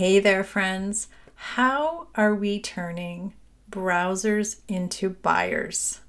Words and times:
Hey 0.00 0.18
there, 0.18 0.44
friends. 0.44 1.08
How 1.34 2.06
are 2.14 2.34
we 2.34 2.58
turning 2.58 3.34
browsers 3.70 4.60
into 4.66 5.10
buyers? 5.10 6.00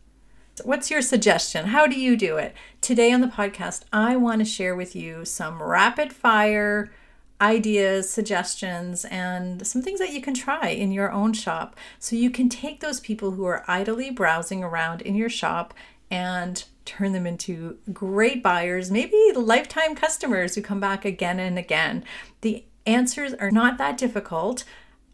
What's 0.63 0.89
your 0.89 1.01
suggestion? 1.01 1.65
How 1.65 1.87
do 1.87 1.99
you 1.99 2.15
do 2.15 2.37
it? 2.37 2.55
Today 2.79 3.11
on 3.11 3.19
the 3.19 3.27
podcast, 3.27 3.83
I 3.91 4.15
want 4.15 4.39
to 4.39 4.45
share 4.45 4.77
with 4.77 4.95
you 4.95 5.25
some 5.25 5.61
rapid 5.61 6.13
fire 6.13 6.89
ideas, 7.41 8.09
suggestions, 8.09 9.03
and 9.03 9.67
some 9.67 9.81
things 9.81 9.99
that 9.99 10.13
you 10.13 10.21
can 10.21 10.35
try 10.35 10.69
in 10.69 10.93
your 10.93 11.11
own 11.11 11.33
shop 11.33 11.75
so 11.99 12.15
you 12.15 12.29
can 12.29 12.47
take 12.47 12.79
those 12.79 13.01
people 13.01 13.31
who 13.31 13.43
are 13.43 13.65
idly 13.67 14.09
browsing 14.09 14.63
around 14.63 15.01
in 15.01 15.15
your 15.15 15.27
shop 15.27 15.73
and 16.09 16.63
turn 16.85 17.11
them 17.11 17.27
into 17.27 17.77
great 17.91 18.41
buyers, 18.41 18.89
maybe 18.89 19.33
lifetime 19.35 19.95
customers 19.95 20.55
who 20.55 20.61
come 20.61 20.79
back 20.79 21.03
again 21.03 21.41
and 21.41 21.59
again. 21.59 22.05
The 22.39 22.63
answers 22.85 23.33
are 23.35 23.51
not 23.51 23.77
that 23.77 23.97
difficult 23.97 24.63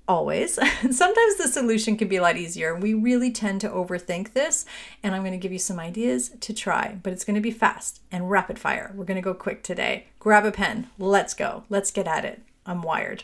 always. 0.07 0.53
Sometimes 0.91 1.35
the 1.35 1.47
solution 1.47 1.97
can 1.97 2.07
be 2.07 2.15
a 2.15 2.21
lot 2.21 2.37
easier. 2.37 2.75
We 2.75 2.93
really 2.93 3.31
tend 3.31 3.61
to 3.61 3.69
overthink 3.69 4.33
this, 4.33 4.65
and 5.03 5.13
I'm 5.13 5.21
going 5.21 5.33
to 5.33 5.37
give 5.37 5.51
you 5.51 5.59
some 5.59 5.79
ideas 5.79 6.31
to 6.39 6.53
try, 6.53 6.97
but 7.03 7.13
it's 7.13 7.25
going 7.25 7.35
to 7.35 7.41
be 7.41 7.51
fast 7.51 8.01
and 8.11 8.29
rapid 8.29 8.57
fire. 8.57 8.91
We're 8.95 9.05
going 9.05 9.15
to 9.15 9.21
go 9.21 9.33
quick 9.33 9.63
today. 9.63 10.07
Grab 10.19 10.45
a 10.45 10.51
pen. 10.51 10.89
Let's 10.97 11.33
go. 11.33 11.63
Let's 11.69 11.91
get 11.91 12.07
at 12.07 12.25
it. 12.25 12.41
I'm 12.65 12.81
wired. 12.81 13.23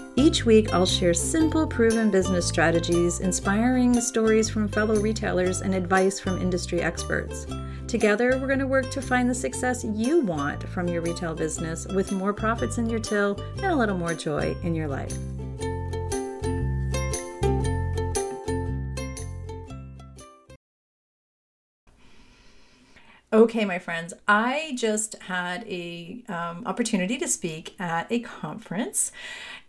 Each 0.17 0.45
week, 0.45 0.73
I'll 0.73 0.85
share 0.85 1.13
simple, 1.13 1.65
proven 1.65 2.11
business 2.11 2.45
strategies, 2.45 3.21
inspiring 3.21 3.99
stories 4.01 4.49
from 4.49 4.67
fellow 4.67 4.99
retailers, 4.99 5.61
and 5.61 5.73
advice 5.73 6.19
from 6.19 6.41
industry 6.41 6.81
experts. 6.81 7.47
Together, 7.87 8.37
we're 8.37 8.47
going 8.47 8.59
to 8.59 8.67
work 8.67 8.89
to 8.91 9.01
find 9.01 9.29
the 9.29 9.35
success 9.35 9.85
you 9.85 10.19
want 10.21 10.67
from 10.69 10.87
your 10.87 11.01
retail 11.01 11.33
business 11.33 11.87
with 11.87 12.11
more 12.11 12.33
profits 12.33 12.77
in 12.77 12.89
your 12.89 12.99
till 12.99 13.39
and 13.57 13.67
a 13.67 13.75
little 13.75 13.97
more 13.97 14.13
joy 14.13 14.55
in 14.63 14.75
your 14.75 14.87
life. 14.87 15.13
Okay, 23.33 23.63
my 23.63 23.79
friends, 23.79 24.13
I 24.27 24.73
just 24.75 25.15
had 25.21 25.63
a 25.65 26.21
um, 26.27 26.63
opportunity 26.65 27.17
to 27.17 27.29
speak 27.29 27.79
at 27.79 28.11
a 28.11 28.19
conference, 28.19 29.13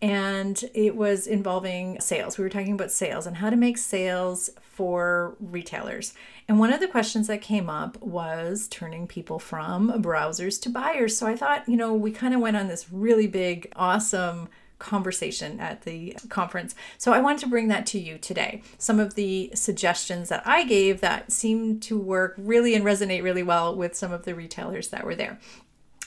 and 0.01 0.65
it 0.75 0.97
was 0.97 1.29
involving 1.29 2.01
sales. 2.01 2.37
We 2.37 2.43
were 2.43 2.51
talking 2.51 2.73
about 2.73 2.91
sales 2.91 3.25
and 3.25 3.37
how 3.37 3.51
to 3.51 3.57
make 3.57 3.79
sales 3.79 4.51
for 4.61 5.37
retailers. 5.39 6.13
And 6.49 6.59
one 6.59 6.73
of 6.73 6.81
the 6.81 6.89
questions 6.89 7.29
that 7.29 7.41
came 7.41 7.71
up 7.71 8.03
was 8.03 8.67
turning 8.67 9.07
people 9.07 9.39
from 9.39 9.93
browsers 10.03 10.61
to 10.63 10.69
buyers. 10.69 11.17
So 11.17 11.29
I 11.29 11.37
thought, 11.37 11.69
you 11.69 11.77
know, 11.77 11.95
we 11.95 12.11
kind 12.11 12.35
of 12.35 12.41
went 12.41 12.57
on 12.57 12.67
this 12.67 12.91
really 12.93 13.29
big, 13.29 13.73
awesome 13.77 14.49
conversation 14.83 15.61
at 15.61 15.83
the 15.83 16.17
conference. 16.29 16.75
So 16.99 17.13
I 17.13 17.21
wanted 17.21 17.41
to 17.41 17.47
bring 17.47 17.69
that 17.69 17.87
to 17.87 17.99
you 17.99 18.19
today. 18.19 18.63
Some 18.79 19.01
of 19.01 19.15
the 19.15 19.51
suggestions 19.55 20.29
that 20.29 20.43
I 20.45 20.65
gave 20.65 21.01
that 21.01 21.33
seemed 21.33 21.83
to 21.85 21.97
work 21.97 22.35
really 22.37 22.75
and 22.75 22.85
resonate 22.85 23.23
really 23.23 23.43
well 23.43 23.75
with 23.75 23.95
some 23.95 24.13
of 24.13 24.25
the 24.25 24.35
retailers 24.35 24.89
that 24.89 25.05
were 25.05 25.15
there. 25.15 25.39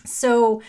So 0.05 0.61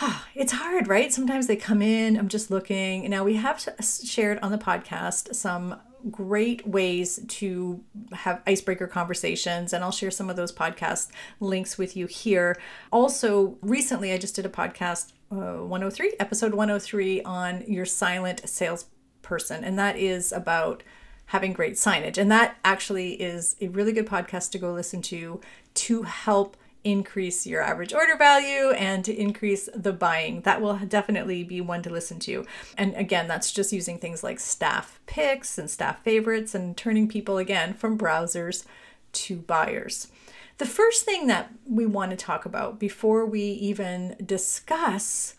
it's 0.34 0.52
hard, 0.52 0.88
right? 0.88 1.12
Sometimes 1.12 1.46
they 1.46 1.56
come 1.56 1.82
in, 1.82 2.16
I'm 2.16 2.28
just 2.28 2.50
looking. 2.50 3.08
Now, 3.10 3.24
we 3.24 3.34
have 3.36 3.66
shared 4.04 4.38
on 4.40 4.52
the 4.52 4.58
podcast 4.58 5.34
some 5.34 5.80
great 6.10 6.66
ways 6.66 7.20
to 7.26 7.82
have 8.12 8.40
icebreaker 8.46 8.86
conversations, 8.86 9.72
and 9.72 9.82
I'll 9.82 9.90
share 9.90 10.10
some 10.10 10.30
of 10.30 10.36
those 10.36 10.52
podcast 10.52 11.08
links 11.40 11.76
with 11.76 11.96
you 11.96 12.06
here. 12.06 12.56
Also, 12.92 13.58
recently 13.62 14.12
I 14.12 14.18
just 14.18 14.36
did 14.36 14.46
a 14.46 14.50
podcast, 14.50 15.12
uh, 15.30 15.64
103, 15.64 16.14
episode 16.18 16.54
103, 16.54 17.22
on 17.22 17.64
your 17.66 17.84
silent 17.84 18.48
salesperson, 18.48 19.64
and 19.64 19.78
that 19.78 19.96
is 19.96 20.32
about 20.32 20.82
having 21.26 21.52
great 21.52 21.74
signage. 21.74 22.16
And 22.16 22.30
that 22.30 22.56
actually 22.64 23.12
is 23.20 23.56
a 23.60 23.68
really 23.68 23.92
good 23.92 24.06
podcast 24.06 24.50
to 24.52 24.58
go 24.58 24.72
listen 24.72 25.02
to 25.02 25.40
to 25.74 26.02
help 26.02 26.56
increase 26.84 27.46
your 27.46 27.60
average 27.60 27.92
order 27.92 28.16
value 28.16 28.70
and 28.70 29.04
to 29.04 29.14
increase 29.14 29.68
the 29.74 29.92
buying. 29.92 30.40
That 30.42 30.60
will 30.60 30.78
definitely 30.78 31.44
be 31.44 31.60
one 31.60 31.82
to 31.82 31.90
listen 31.90 32.18
to. 32.20 32.46
And 32.76 32.94
again, 32.94 33.28
that's 33.28 33.52
just 33.52 33.72
using 33.72 33.98
things 33.98 34.22
like 34.22 34.40
staff 34.40 35.00
picks 35.06 35.58
and 35.58 35.68
staff 35.68 36.02
favorites 36.02 36.54
and 36.54 36.76
turning 36.76 37.08
people 37.08 37.36
again 37.36 37.74
from 37.74 37.98
browsers 37.98 38.64
to 39.12 39.36
buyers. 39.36 40.08
The 40.58 40.66
first 40.66 41.04
thing 41.04 41.28
that 41.28 41.52
we 41.68 41.86
want 41.86 42.10
to 42.10 42.16
talk 42.16 42.44
about 42.44 42.80
before 42.80 43.24
we 43.24 43.42
even 43.42 44.16
discuss 44.24 45.36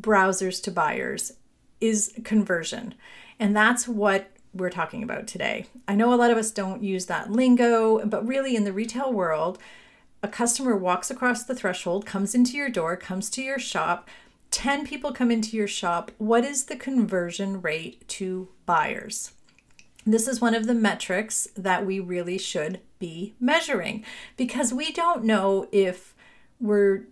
browsers 0.00 0.62
to 0.64 0.70
buyers 0.70 1.32
is 1.80 2.12
conversion. 2.22 2.94
And 3.38 3.56
that's 3.56 3.88
what 3.88 4.30
we're 4.52 4.70
talking 4.70 5.02
about 5.02 5.26
today. 5.26 5.66
I 5.88 5.94
know 5.94 6.12
a 6.12 6.16
lot 6.16 6.30
of 6.30 6.36
us 6.36 6.50
don't 6.50 6.82
use 6.82 7.06
that 7.06 7.32
lingo, 7.32 8.04
but 8.04 8.26
really 8.26 8.54
in 8.54 8.64
the 8.64 8.72
retail 8.72 9.10
world, 9.10 9.58
a 10.22 10.28
customer 10.28 10.76
walks 10.76 11.10
across 11.10 11.44
the 11.44 11.54
threshold, 11.54 12.04
comes 12.04 12.34
into 12.34 12.56
your 12.56 12.68
door, 12.68 12.96
comes 12.96 13.30
to 13.30 13.42
your 13.42 13.58
shop, 13.58 14.08
10 14.50 14.86
people 14.86 15.12
come 15.12 15.30
into 15.30 15.56
your 15.56 15.66
shop. 15.66 16.10
What 16.18 16.44
is 16.44 16.64
the 16.64 16.76
conversion 16.76 17.62
rate 17.62 18.06
to 18.08 18.48
buyers? 18.66 19.32
This 20.04 20.26
is 20.26 20.40
one 20.40 20.54
of 20.54 20.66
the 20.66 20.74
metrics 20.74 21.48
that 21.56 21.86
we 21.86 22.00
really 22.00 22.38
should 22.38 22.80
be 22.98 23.34
measuring 23.38 24.04
because 24.36 24.72
we 24.72 24.92
don't 24.92 25.24
know 25.24 25.68
if 25.70 26.14
we're 26.60 27.06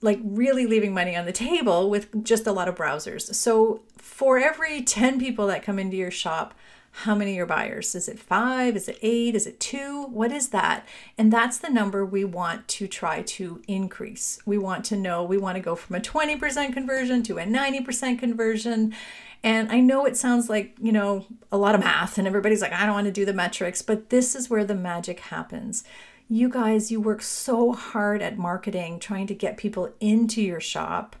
like 0.00 0.20
really 0.22 0.66
leaving 0.66 0.94
money 0.94 1.16
on 1.16 1.26
the 1.26 1.32
table 1.32 1.90
with 1.90 2.22
just 2.24 2.46
a 2.46 2.52
lot 2.52 2.68
of 2.68 2.76
browsers. 2.76 3.34
So, 3.34 3.82
for 3.96 4.38
every 4.38 4.82
10 4.82 5.18
people 5.18 5.46
that 5.48 5.62
come 5.62 5.78
into 5.78 5.96
your 5.96 6.10
shop, 6.10 6.54
how 7.00 7.14
many 7.14 7.38
are 7.38 7.44
buyers? 7.44 7.94
Is 7.94 8.08
it 8.08 8.18
five? 8.18 8.74
Is 8.74 8.88
it 8.88 8.98
eight? 9.02 9.34
Is 9.34 9.46
it 9.46 9.60
two? 9.60 10.04
What 10.04 10.32
is 10.32 10.48
that? 10.48 10.86
And 11.18 11.30
that's 11.30 11.58
the 11.58 11.68
number 11.68 12.06
we 12.06 12.24
want 12.24 12.68
to 12.68 12.88
try 12.88 13.20
to 13.20 13.60
increase. 13.68 14.38
We 14.46 14.56
want 14.56 14.86
to 14.86 14.96
know, 14.96 15.22
we 15.22 15.36
want 15.36 15.56
to 15.56 15.62
go 15.62 15.76
from 15.76 15.96
a 15.96 16.00
20% 16.00 16.72
conversion 16.72 17.22
to 17.24 17.36
a 17.36 17.44
90% 17.44 18.18
conversion. 18.18 18.94
And 19.42 19.70
I 19.70 19.80
know 19.80 20.06
it 20.06 20.16
sounds 20.16 20.48
like, 20.48 20.74
you 20.80 20.90
know, 20.90 21.26
a 21.52 21.58
lot 21.58 21.74
of 21.74 21.82
math, 21.82 22.16
and 22.16 22.26
everybody's 22.26 22.62
like, 22.62 22.72
I 22.72 22.86
don't 22.86 22.94
want 22.94 23.04
to 23.04 23.12
do 23.12 23.26
the 23.26 23.34
metrics, 23.34 23.82
but 23.82 24.08
this 24.08 24.34
is 24.34 24.48
where 24.48 24.64
the 24.64 24.74
magic 24.74 25.20
happens. 25.20 25.84
You 26.30 26.48
guys, 26.48 26.90
you 26.90 26.98
work 26.98 27.20
so 27.20 27.72
hard 27.72 28.22
at 28.22 28.38
marketing, 28.38 29.00
trying 29.00 29.26
to 29.26 29.34
get 29.34 29.58
people 29.58 29.92
into 30.00 30.40
your 30.40 30.60
shop 30.60 31.14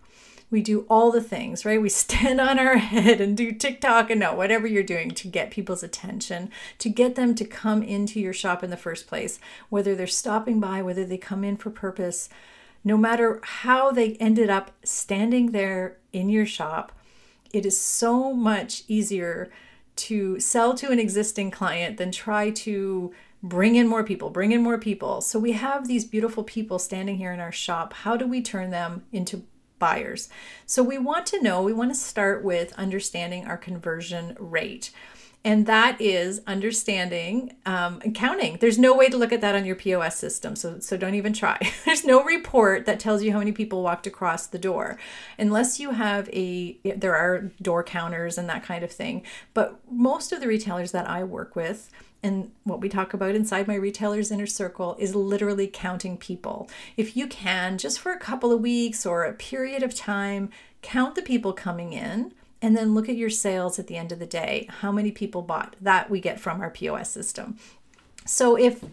we 0.50 0.62
do 0.62 0.86
all 0.88 1.10
the 1.10 1.22
things, 1.22 1.64
right? 1.64 1.80
We 1.80 1.88
stand 2.06 2.40
on 2.40 2.58
our 2.58 2.76
head 2.76 3.20
and 3.20 3.36
do 3.36 3.52
TikTok 3.52 4.10
and 4.10 4.20
no, 4.20 4.34
whatever 4.34 4.66
you're 4.66 4.82
doing 4.82 5.10
to 5.10 5.28
get 5.28 5.50
people's 5.50 5.82
attention, 5.82 6.50
to 6.78 6.88
get 6.88 7.14
them 7.14 7.34
to 7.34 7.44
come 7.44 7.82
into 7.82 8.20
your 8.20 8.32
shop 8.32 8.62
in 8.62 8.70
the 8.70 8.76
first 8.76 9.06
place, 9.06 9.38
whether 9.68 9.94
they're 9.94 10.06
stopping 10.06 10.60
by, 10.60 10.82
whether 10.82 11.04
they 11.04 11.18
come 11.18 11.44
in 11.44 11.56
for 11.56 11.70
purpose, 11.70 12.28
no 12.84 12.96
matter 12.96 13.40
how 13.42 13.90
they 13.90 14.14
ended 14.14 14.48
up 14.48 14.70
standing 14.84 15.50
there 15.50 15.96
in 16.12 16.28
your 16.28 16.46
shop, 16.46 16.92
it 17.52 17.66
is 17.66 17.78
so 17.78 18.32
much 18.32 18.84
easier 18.86 19.50
to 19.96 20.38
sell 20.38 20.74
to 20.74 20.90
an 20.90 21.00
existing 21.00 21.50
client 21.50 21.96
than 21.96 22.12
try 22.12 22.50
to 22.50 23.12
bring 23.42 23.76
in 23.76 23.88
more 23.88 24.04
people, 24.04 24.30
bring 24.30 24.52
in 24.52 24.62
more 24.62 24.78
people. 24.78 25.20
So 25.20 25.38
we 25.38 25.52
have 25.52 25.88
these 25.88 26.04
beautiful 26.04 26.44
people 26.44 26.78
standing 26.78 27.16
here 27.16 27.32
in 27.32 27.40
our 27.40 27.52
shop. 27.52 27.92
How 27.92 28.16
do 28.16 28.26
we 28.26 28.42
turn 28.42 28.70
them 28.70 29.04
into 29.12 29.44
buyers. 29.78 30.28
So 30.66 30.82
we 30.82 30.98
want 30.98 31.26
to 31.26 31.42
know, 31.42 31.62
we 31.62 31.72
want 31.72 31.90
to 31.90 31.98
start 31.98 32.44
with 32.44 32.72
understanding 32.74 33.46
our 33.46 33.56
conversion 33.56 34.36
rate. 34.38 34.90
And 35.46 35.66
that 35.66 36.00
is 36.00 36.40
understanding 36.48 37.54
um, 37.66 38.00
and 38.02 38.12
counting. 38.12 38.56
There's 38.60 38.80
no 38.80 38.96
way 38.96 39.08
to 39.08 39.16
look 39.16 39.30
at 39.30 39.40
that 39.42 39.54
on 39.54 39.64
your 39.64 39.76
POS 39.76 40.16
system, 40.16 40.56
so, 40.56 40.80
so 40.80 40.96
don't 40.96 41.14
even 41.14 41.32
try. 41.32 41.60
There's 41.84 42.04
no 42.04 42.24
report 42.24 42.84
that 42.86 42.98
tells 42.98 43.22
you 43.22 43.30
how 43.30 43.38
many 43.38 43.52
people 43.52 43.80
walked 43.80 44.08
across 44.08 44.48
the 44.48 44.58
door, 44.58 44.98
unless 45.38 45.78
you 45.78 45.92
have 45.92 46.28
a, 46.32 46.78
there 46.82 47.14
are 47.14 47.52
door 47.62 47.84
counters 47.84 48.38
and 48.38 48.48
that 48.48 48.64
kind 48.64 48.82
of 48.82 48.90
thing. 48.90 49.22
But 49.54 49.78
most 49.88 50.32
of 50.32 50.40
the 50.40 50.48
retailers 50.48 50.90
that 50.90 51.08
I 51.08 51.22
work 51.22 51.54
with, 51.54 51.90
and 52.26 52.50
what 52.64 52.80
we 52.80 52.88
talk 52.88 53.14
about 53.14 53.34
inside 53.34 53.68
my 53.68 53.76
retailer's 53.76 54.30
inner 54.30 54.46
circle 54.46 54.96
is 54.98 55.14
literally 55.14 55.68
counting 55.68 56.16
people. 56.16 56.68
If 56.96 57.16
you 57.16 57.26
can, 57.26 57.78
just 57.78 58.00
for 58.00 58.12
a 58.12 58.18
couple 58.18 58.52
of 58.52 58.60
weeks 58.60 59.06
or 59.06 59.24
a 59.24 59.32
period 59.32 59.82
of 59.82 59.94
time, 59.94 60.50
count 60.82 61.14
the 61.14 61.22
people 61.22 61.52
coming 61.52 61.92
in 61.92 62.34
and 62.60 62.76
then 62.76 62.94
look 62.94 63.08
at 63.08 63.16
your 63.16 63.30
sales 63.30 63.78
at 63.78 63.86
the 63.86 63.96
end 63.96 64.10
of 64.10 64.18
the 64.18 64.26
day. 64.26 64.66
How 64.80 64.90
many 64.90 65.12
people 65.12 65.42
bought? 65.42 65.76
That 65.80 66.10
we 66.10 66.20
get 66.20 66.40
from 66.40 66.60
our 66.60 66.70
POS 66.70 67.10
system. 67.10 67.58
So 68.24 68.58
if 68.58 68.84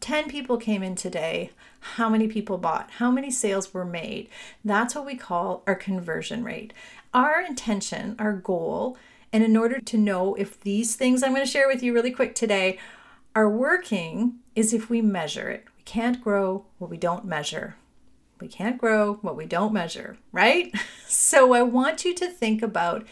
10 0.00 0.28
people 0.28 0.56
came 0.56 0.82
in 0.82 0.94
today. 0.94 1.50
How 1.80 2.08
many 2.08 2.28
people 2.28 2.58
bought? 2.58 2.90
How 2.92 3.10
many 3.10 3.30
sales 3.30 3.72
were 3.74 3.84
made? 3.84 4.28
That's 4.64 4.94
what 4.94 5.06
we 5.06 5.16
call 5.16 5.62
our 5.66 5.74
conversion 5.74 6.44
rate. 6.44 6.72
Our 7.12 7.40
intention, 7.40 8.16
our 8.18 8.32
goal, 8.32 8.96
and 9.32 9.44
in 9.44 9.56
order 9.56 9.80
to 9.80 9.98
know 9.98 10.34
if 10.34 10.60
these 10.60 10.96
things 10.96 11.22
I'm 11.22 11.32
going 11.32 11.44
to 11.44 11.50
share 11.50 11.68
with 11.68 11.82
you 11.82 11.92
really 11.92 12.10
quick 12.10 12.34
today 12.34 12.78
are 13.34 13.48
working, 13.48 14.36
is 14.54 14.72
if 14.72 14.90
we 14.90 15.00
measure 15.00 15.48
it. 15.48 15.64
We 15.76 15.82
can't 15.84 16.20
grow 16.20 16.66
what 16.78 16.90
we 16.90 16.96
don't 16.96 17.24
measure. 17.24 17.76
We 18.40 18.48
can't 18.48 18.78
grow 18.78 19.14
what 19.22 19.36
we 19.36 19.46
don't 19.46 19.72
measure, 19.72 20.16
right? 20.32 20.74
So 21.10 21.54
I 21.54 21.62
want 21.62 22.04
you 22.04 22.14
to 22.16 22.28
think 22.28 22.60
about 22.62 23.06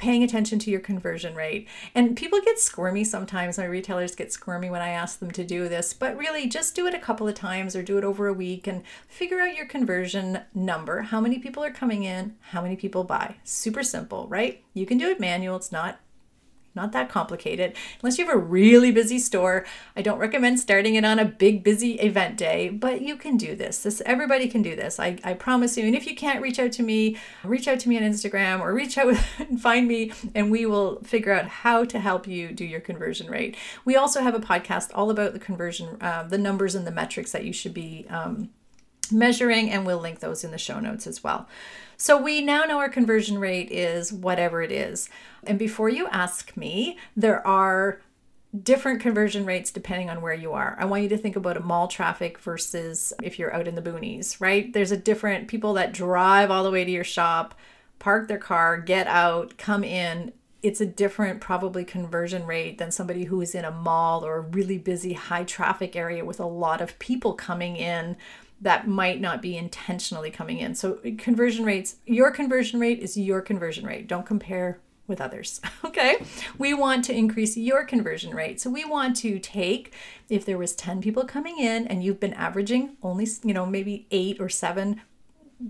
paying 0.00 0.22
attention 0.22 0.58
to 0.58 0.70
your 0.70 0.80
conversion 0.80 1.34
rate. 1.34 1.68
And 1.94 2.16
people 2.16 2.40
get 2.40 2.58
squirmy 2.58 3.04
sometimes. 3.04 3.58
My 3.58 3.66
retailers 3.66 4.14
get 4.14 4.32
squirmy 4.32 4.70
when 4.70 4.80
I 4.80 4.88
ask 4.88 5.18
them 5.18 5.30
to 5.32 5.44
do 5.44 5.68
this, 5.68 5.92
but 5.92 6.16
really 6.16 6.48
just 6.48 6.74
do 6.74 6.86
it 6.86 6.94
a 6.94 6.98
couple 6.98 7.28
of 7.28 7.34
times 7.34 7.76
or 7.76 7.82
do 7.82 7.98
it 7.98 8.04
over 8.04 8.26
a 8.26 8.32
week 8.32 8.66
and 8.66 8.82
figure 9.06 9.40
out 9.40 9.54
your 9.54 9.66
conversion 9.66 10.40
number. 10.54 11.02
How 11.02 11.20
many 11.20 11.38
people 11.38 11.62
are 11.62 11.70
coming 11.70 12.04
in? 12.04 12.36
How 12.40 12.62
many 12.62 12.76
people 12.76 13.04
buy? 13.04 13.36
Super 13.44 13.82
simple, 13.82 14.26
right? 14.28 14.64
You 14.72 14.86
can 14.86 14.96
do 14.96 15.08
it 15.08 15.20
manual. 15.20 15.56
It's 15.56 15.70
not 15.70 16.00
not 16.74 16.92
that 16.92 17.08
complicated. 17.08 17.74
Unless 18.02 18.18
you 18.18 18.26
have 18.26 18.34
a 18.34 18.38
really 18.38 18.92
busy 18.92 19.18
store, 19.18 19.66
I 19.96 20.02
don't 20.02 20.18
recommend 20.18 20.60
starting 20.60 20.94
it 20.94 21.04
on 21.04 21.18
a 21.18 21.24
big 21.24 21.64
busy 21.64 21.94
event 21.94 22.36
day, 22.36 22.68
but 22.68 23.02
you 23.02 23.16
can 23.16 23.36
do 23.36 23.56
this. 23.56 23.82
This 23.82 24.00
everybody 24.06 24.48
can 24.48 24.62
do 24.62 24.76
this. 24.76 25.00
I, 25.00 25.18
I 25.24 25.34
promise 25.34 25.76
you. 25.76 25.84
And 25.84 25.94
if 25.94 26.06
you 26.06 26.14
can't 26.14 26.42
reach 26.42 26.58
out 26.58 26.72
to 26.72 26.82
me, 26.82 27.16
reach 27.42 27.66
out 27.66 27.80
to 27.80 27.88
me 27.88 27.96
on 27.96 28.02
Instagram 28.02 28.60
or 28.60 28.72
reach 28.72 28.98
out 28.98 29.16
and 29.38 29.60
find 29.60 29.88
me 29.88 30.12
and 30.34 30.50
we 30.50 30.66
will 30.66 31.02
figure 31.02 31.32
out 31.32 31.46
how 31.46 31.84
to 31.84 31.98
help 31.98 32.26
you 32.26 32.52
do 32.52 32.64
your 32.64 32.80
conversion 32.80 33.28
rate. 33.28 33.56
We 33.84 33.96
also 33.96 34.20
have 34.20 34.34
a 34.34 34.40
podcast 34.40 34.90
all 34.94 35.10
about 35.10 35.32
the 35.32 35.38
conversion, 35.38 35.96
uh, 36.00 36.24
the 36.24 36.38
numbers 36.38 36.74
and 36.74 36.86
the 36.86 36.92
metrics 36.92 37.32
that 37.32 37.44
you 37.44 37.52
should 37.52 37.74
be 37.74 38.06
um, 38.08 38.50
measuring, 39.12 39.70
and 39.70 39.86
we'll 39.86 39.98
link 39.98 40.20
those 40.20 40.44
in 40.44 40.50
the 40.50 40.58
show 40.58 40.80
notes 40.80 41.06
as 41.06 41.22
well. 41.22 41.48
So 41.96 42.16
we 42.16 42.40
now 42.40 42.64
know 42.64 42.78
our 42.78 42.88
conversion 42.88 43.38
rate 43.38 43.70
is 43.70 44.12
whatever 44.12 44.62
it 44.62 44.72
is. 44.72 45.10
And 45.44 45.58
before 45.58 45.90
you 45.90 46.06
ask 46.08 46.56
me, 46.56 46.96
there 47.14 47.46
are 47.46 48.00
different 48.62 49.00
conversion 49.00 49.44
rates 49.44 49.70
depending 49.70 50.10
on 50.10 50.22
where 50.22 50.34
you 50.34 50.52
are. 50.52 50.76
I 50.78 50.84
want 50.84 51.02
you 51.02 51.08
to 51.10 51.18
think 51.18 51.36
about 51.36 51.56
a 51.56 51.60
mall 51.60 51.88
traffic 51.88 52.38
versus 52.38 53.12
if 53.22 53.38
you're 53.38 53.54
out 53.54 53.68
in 53.68 53.74
the 53.74 53.82
boonies, 53.82 54.40
right? 54.40 54.72
There's 54.72 54.90
a 54.90 54.96
different 54.96 55.48
people 55.48 55.74
that 55.74 55.92
drive 55.92 56.50
all 56.50 56.64
the 56.64 56.70
way 56.70 56.84
to 56.84 56.90
your 56.90 57.04
shop, 57.04 57.54
park 57.98 58.28
their 58.28 58.38
car, 58.38 58.78
get 58.78 59.06
out, 59.06 59.56
come 59.56 59.84
in. 59.84 60.32
It's 60.62 60.80
a 60.80 60.86
different 60.86 61.40
probably 61.40 61.84
conversion 61.84 62.44
rate 62.44 62.78
than 62.78 62.90
somebody 62.90 63.24
who 63.24 63.40
is 63.40 63.54
in 63.54 63.64
a 63.64 63.70
mall 63.70 64.24
or 64.24 64.36
a 64.36 64.40
really 64.40 64.78
busy 64.78 65.12
high 65.12 65.44
traffic 65.44 65.94
area 65.94 66.24
with 66.24 66.40
a 66.40 66.46
lot 66.46 66.80
of 66.80 66.98
people 66.98 67.34
coming 67.34 67.76
in 67.76 68.16
that 68.60 68.86
might 68.86 69.20
not 69.20 69.40
be 69.40 69.56
intentionally 69.56 70.30
coming 70.30 70.58
in. 70.58 70.74
So 70.74 71.00
conversion 71.18 71.64
rates, 71.64 71.96
your 72.06 72.30
conversion 72.30 72.78
rate 72.78 73.00
is 73.00 73.16
your 73.16 73.40
conversion 73.40 73.86
rate. 73.86 74.06
Don't 74.06 74.26
compare 74.26 74.80
with 75.06 75.20
others. 75.20 75.60
Okay? 75.90 76.24
We 76.56 76.72
want 76.72 77.04
to 77.06 77.12
increase 77.12 77.56
your 77.56 77.84
conversion 77.84 78.32
rate. 78.32 78.60
So 78.60 78.70
we 78.70 78.84
want 78.84 79.16
to 79.16 79.40
take 79.40 79.92
if 80.28 80.44
there 80.44 80.56
was 80.56 80.72
10 80.76 81.00
people 81.00 81.24
coming 81.24 81.58
in 81.58 81.88
and 81.88 82.04
you've 82.04 82.20
been 82.20 82.34
averaging 82.34 82.96
only, 83.02 83.26
you 83.42 83.52
know, 83.52 83.66
maybe 83.66 84.06
8 84.12 84.40
or 84.40 84.48
7 84.48 85.00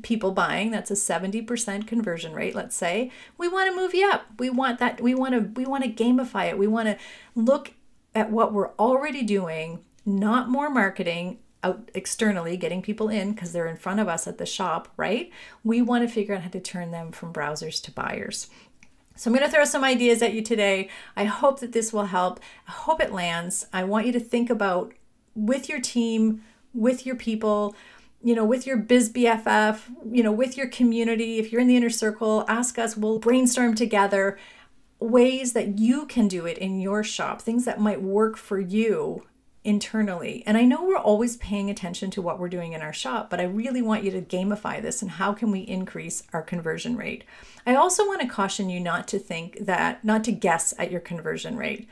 people 0.03 0.33
buying, 0.33 0.71
that's 0.71 0.91
a 0.91 0.95
70% 0.95 1.87
conversion 1.87 2.35
rate, 2.35 2.55
let's 2.55 2.77
say. 2.77 3.11
We 3.39 3.49
want 3.49 3.71
to 3.71 3.77
move 3.77 3.95
you 3.95 4.11
up. 4.11 4.27
We 4.39 4.51
want 4.51 4.79
that 4.79 5.01
we 5.01 5.15
want 5.15 5.35
to 5.35 5.41
we 5.59 5.65
want 5.65 5.85
to 5.85 5.91
gamify 5.91 6.49
it. 6.49 6.59
We 6.59 6.67
want 6.67 6.89
to 6.89 6.99
look 7.35 7.73
at 8.15 8.31
what 8.31 8.53
we're 8.53 8.75
already 8.75 9.23
doing, 9.23 9.81
not 10.05 10.51
more 10.51 10.69
marketing, 10.69 11.39
out 11.63 11.91
externally 11.95 12.57
getting 12.57 12.83
people 12.83 13.09
in 13.09 13.33
because 13.33 13.53
they're 13.53 13.67
in 13.67 13.77
front 13.77 14.01
of 14.01 14.09
us 14.09 14.27
at 14.27 14.39
the 14.39 14.47
shop, 14.47 14.89
right? 14.97 15.31
We 15.63 15.83
want 15.83 16.07
to 16.07 16.13
figure 16.13 16.35
out 16.35 16.43
how 16.43 16.49
to 16.51 16.61
turn 16.61 16.91
them 16.91 17.13
from 17.13 17.33
browsers 17.33 17.83
to 17.85 17.93
buyers. 17.93 18.49
So 19.17 19.29
I'm 19.29 19.37
going 19.37 19.47
to 19.47 19.55
throw 19.55 19.65
some 19.65 19.85
ideas 19.85 20.23
at 20.23 20.33
you 20.33 20.41
today. 20.41 20.89
I 21.15 21.25
hope 21.25 21.61
that 21.61 21.73
this 21.73 21.93
will 21.93 22.07
help. 22.07 22.41
I 22.67 22.73
hope 22.73 23.03
it 23.03 23.13
lands. 23.13 23.67
I 23.73 23.85
want 23.85 24.07
you 24.07 24.13
to 24.13 24.21
think 24.21 24.49
about 24.49 24.95
with 25.35 25.69
your 25.69 25.81
team, 25.81 26.43
with 26.73 27.05
your 27.05 27.17
people, 27.17 27.75
you 28.23 28.35
know, 28.35 28.45
with 28.45 28.67
your 28.67 28.79
biz 28.79 29.13
BFF, 29.13 29.81
you 30.11 30.23
know, 30.23 30.33
with 30.33 30.57
your 30.57 30.69
community. 30.69 31.39
If 31.39 31.53
you're 31.53 31.61
in 31.61 31.69
the 31.69 31.77
inner 31.77 31.91
circle, 31.91 32.45
ask 32.49 32.79
us. 32.79 32.97
We'll 32.97 33.19
brainstorm 33.19 33.75
together 33.75 34.39
ways 35.01 35.55
that 35.55 35.79
you 35.79 36.07
can 36.07 36.29
do 36.29 36.47
it 36.47 36.59
in 36.59 36.81
your 36.81 37.03
shop, 37.03 37.41
things 37.41 37.65
that 37.65 37.81
might 37.81 38.03
work 38.03 38.37
for 38.37 38.61
you 38.61 39.27
internally. 39.63 40.43
And 40.47 40.57
I 40.57 40.65
know 40.65 40.83
we're 40.83 40.97
always 40.97 41.37
paying 41.37 41.69
attention 41.69 42.11
to 42.13 42.23
what 42.23 42.39
we're 42.39 42.49
doing 42.49 42.73
in 42.73 42.81
our 42.81 42.93
shop, 42.93 43.29
but 43.29 43.41
I 43.41 43.45
really 43.45 43.83
want 43.83 44.05
you 44.05 44.11
to 44.13 44.23
gamify 44.23 44.81
this 44.81 45.03
and 45.03 45.11
how 45.13 45.33
can 45.33 45.51
we 45.51 45.61
increase 45.61 46.23
our 46.33 46.43
conversion 46.43 46.97
rate. 46.97 47.25
I 47.67 47.75
also 47.75 48.07
want 48.07 48.23
to 48.23 48.27
caution 48.27 48.71
you 48.71 48.81
not 48.81 49.07
to 49.09 49.19
think 49.19 49.59
that, 49.67 50.03
not 50.05 50.25
to 50.25 50.33
guess 50.33 50.73
at 50.79 50.91
your 50.91 51.01
conversion 51.01 51.57
rate 51.57 51.89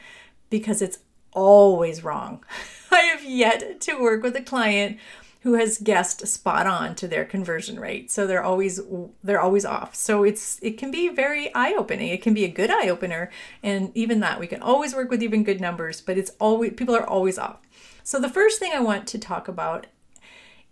because 0.48 0.80
it's 0.80 1.00
always 1.32 2.02
wrong. 2.02 2.42
I 2.90 3.00
have 3.00 3.24
yet 3.24 3.80
to 3.82 4.00
work 4.00 4.22
with 4.22 4.34
a 4.34 4.42
client 4.42 4.98
who 5.40 5.54
has 5.54 5.78
guessed 5.78 6.26
spot 6.26 6.66
on 6.66 6.94
to 6.96 7.06
their 7.06 7.24
conversion 7.24 7.78
rate. 7.78 8.10
So 8.10 8.26
they're 8.26 8.42
always 8.42 8.80
they're 9.22 9.40
always 9.40 9.64
off. 9.64 9.94
So 9.94 10.24
it's 10.24 10.58
it 10.62 10.78
can 10.78 10.90
be 10.90 11.08
very 11.08 11.54
eye-opening. 11.54 12.08
It 12.08 12.22
can 12.22 12.34
be 12.34 12.44
a 12.44 12.48
good 12.48 12.70
eye-opener. 12.70 13.30
And 13.62 13.92
even 13.96 14.20
that 14.20 14.40
we 14.40 14.46
can 14.46 14.62
always 14.62 14.94
work 14.94 15.10
with 15.10 15.22
even 15.22 15.44
good 15.44 15.60
numbers 15.60 16.00
but 16.00 16.18
it's 16.18 16.32
always 16.40 16.72
people 16.74 16.96
are 16.96 17.08
always 17.08 17.38
off. 17.38 17.60
So 18.02 18.18
the 18.18 18.28
first 18.28 18.58
thing 18.58 18.72
i 18.74 18.80
want 18.80 19.06
to 19.08 19.18
talk 19.18 19.48
about 19.48 19.86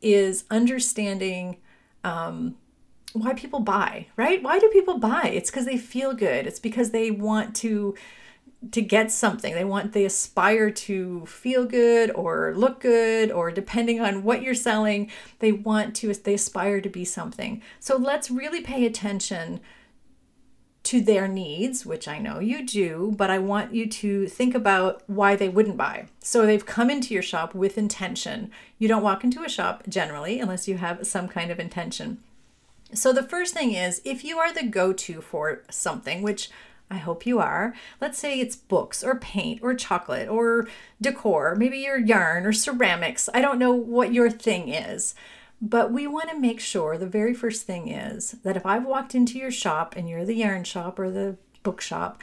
is 0.03 0.45
understanding 0.51 1.59
um, 2.05 2.57
why 3.13 3.35
people 3.35 3.61
buy 3.61 4.07
right? 4.17 4.43
Why 4.43 4.59
do 4.59 4.69
people 4.71 4.99
buy? 4.99 5.31
It's 5.33 5.51
because 5.51 5.67
they 5.67 5.79
feel 5.79 6.13
good. 6.13 6.47
It's 6.47 6.61
because 6.61 6.91
they 6.91 7.11
want 7.11 7.55
to 7.57 7.95
to 8.73 8.83
get 8.83 9.11
something. 9.11 9.55
They 9.55 9.65
want 9.65 9.93
they 9.93 10.05
aspire 10.05 10.71
to 10.71 11.27
feel 11.27 11.65
good 11.65 12.11
or 12.13 12.55
look 12.57 12.81
good 12.81 13.31
or 13.31 13.51
depending 13.51 14.01
on 14.01 14.23
what 14.23 14.43
you're 14.43 14.55
selling, 14.55 15.11
they 15.39 15.53
want 15.53 15.95
to 15.97 16.13
they 16.15 16.35
aspire 16.35 16.81
to 16.81 16.89
be 16.89 17.05
something. 17.05 17.63
So 17.81 17.97
let's 17.97 18.31
really 18.31 18.63
pay 18.63 18.87
attention 18.87 19.61
to 20.85 21.01
their 21.01 21.27
needs, 21.27 21.85
which 21.85 22.07
I 22.07 22.19
know 22.19 22.39
you 22.39 22.65
do, 22.65 23.13
but 23.17 23.29
I 23.29 23.39
want 23.39 23.75
you 23.75 23.89
to 23.89 24.29
think 24.29 24.55
about 24.55 25.03
why 25.09 25.35
they 25.35 25.49
wouldn't 25.49 25.77
buy. 25.77 26.07
So 26.21 26.47
they've 26.47 26.65
come 26.65 26.91
into 26.91 27.13
your 27.13 27.25
shop 27.25 27.57
with 27.57 27.77
intention. 27.77 28.53
You 28.79 28.87
don't 28.87 29.03
walk 29.03 29.25
into 29.25 29.43
a 29.43 29.49
shop 29.49 29.83
generally 29.89 30.39
unless 30.39 30.69
you 30.69 30.77
have 30.77 31.05
some 31.05 31.27
kind 31.27 31.51
of 31.51 31.59
intention. 31.59 32.23
So 32.95 33.13
the 33.13 33.25
first 33.25 33.53
thing 33.53 33.73
is 33.75 34.01
if 34.05 34.25
you 34.25 34.39
are 34.39 34.53
the 34.53 34.63
go 34.63 34.93
to 34.93 35.21
for 35.21 35.63
something, 35.69 36.23
which 36.23 36.51
I 36.91 36.99
hope 36.99 37.27
you 37.27 37.41
are. 37.41 37.75
Let's 38.01 38.19
say 38.19 38.39
it's 38.39 38.55
books 38.55 39.03
or 39.03 39.19
paint 39.19 39.61
or 39.63 39.75
chocolate 39.75 40.29
or 40.29 40.69
decor, 41.01 41.57
maybe 41.57 41.79
your 41.79 41.99
yarn 41.99 42.47
or 42.47 42.53
ceramics. 42.53 43.29
I 43.35 43.41
don't 43.41 43.59
know 43.59 43.73
what 43.73 44.13
your 44.13 44.31
thing 44.31 44.69
is. 44.69 45.15
But 45.61 45.91
we 45.91 46.07
want 46.07 46.31
to 46.31 46.39
make 46.39 46.61
sure 46.61 46.99
the 46.99 47.07
very 47.07 47.33
first 47.33 47.67
thing 47.67 47.89
is 47.89 48.33
that 48.43 48.57
if 48.57 48.67
I've 48.67 48.85
walked 48.85 49.15
into 49.15 49.39
your 49.39 49.51
shop 49.51 49.95
and 49.97 50.09
you're 50.09 50.25
the 50.25 50.35
yarn 50.35 50.65
shop 50.65 50.99
or 50.99 51.11
the 51.11 51.37
bookshop, 51.63 52.23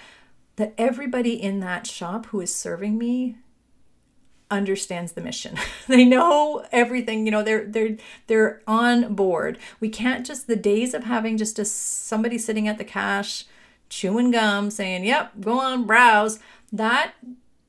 that 0.56 0.74
everybody 0.78 1.42
in 1.42 1.60
that 1.60 1.88
shop 1.88 2.28
who 2.28 2.40
is 2.40 2.54
serving 2.54 2.98
me 2.98 3.38
understands 4.52 5.14
the 5.14 5.22
mission. 5.22 5.58
they 5.88 6.06
know 6.06 6.64
everything, 6.72 7.26
you 7.26 7.32
know, 7.32 7.42
they're 7.42 7.66
they're 7.66 7.98
they're 8.28 8.62
on 8.68 9.16
board. 9.16 9.58
We 9.80 9.90
can't 9.90 10.26
just 10.26 10.46
the 10.46 10.56
days 10.56 10.94
of 10.94 11.04
having 11.06 11.38
just 11.38 11.58
a 11.58 11.66
somebody 11.66 12.38
sitting 12.38 12.68
at 12.68 12.78
the 12.78 12.84
cash 12.84 13.46
chewing 13.94 14.32
gum 14.32 14.72
saying, 14.72 15.06
"Yep, 15.06 15.42
go 15.42 15.60
on, 15.60 15.86
browse." 15.86 16.40
That 16.72 17.14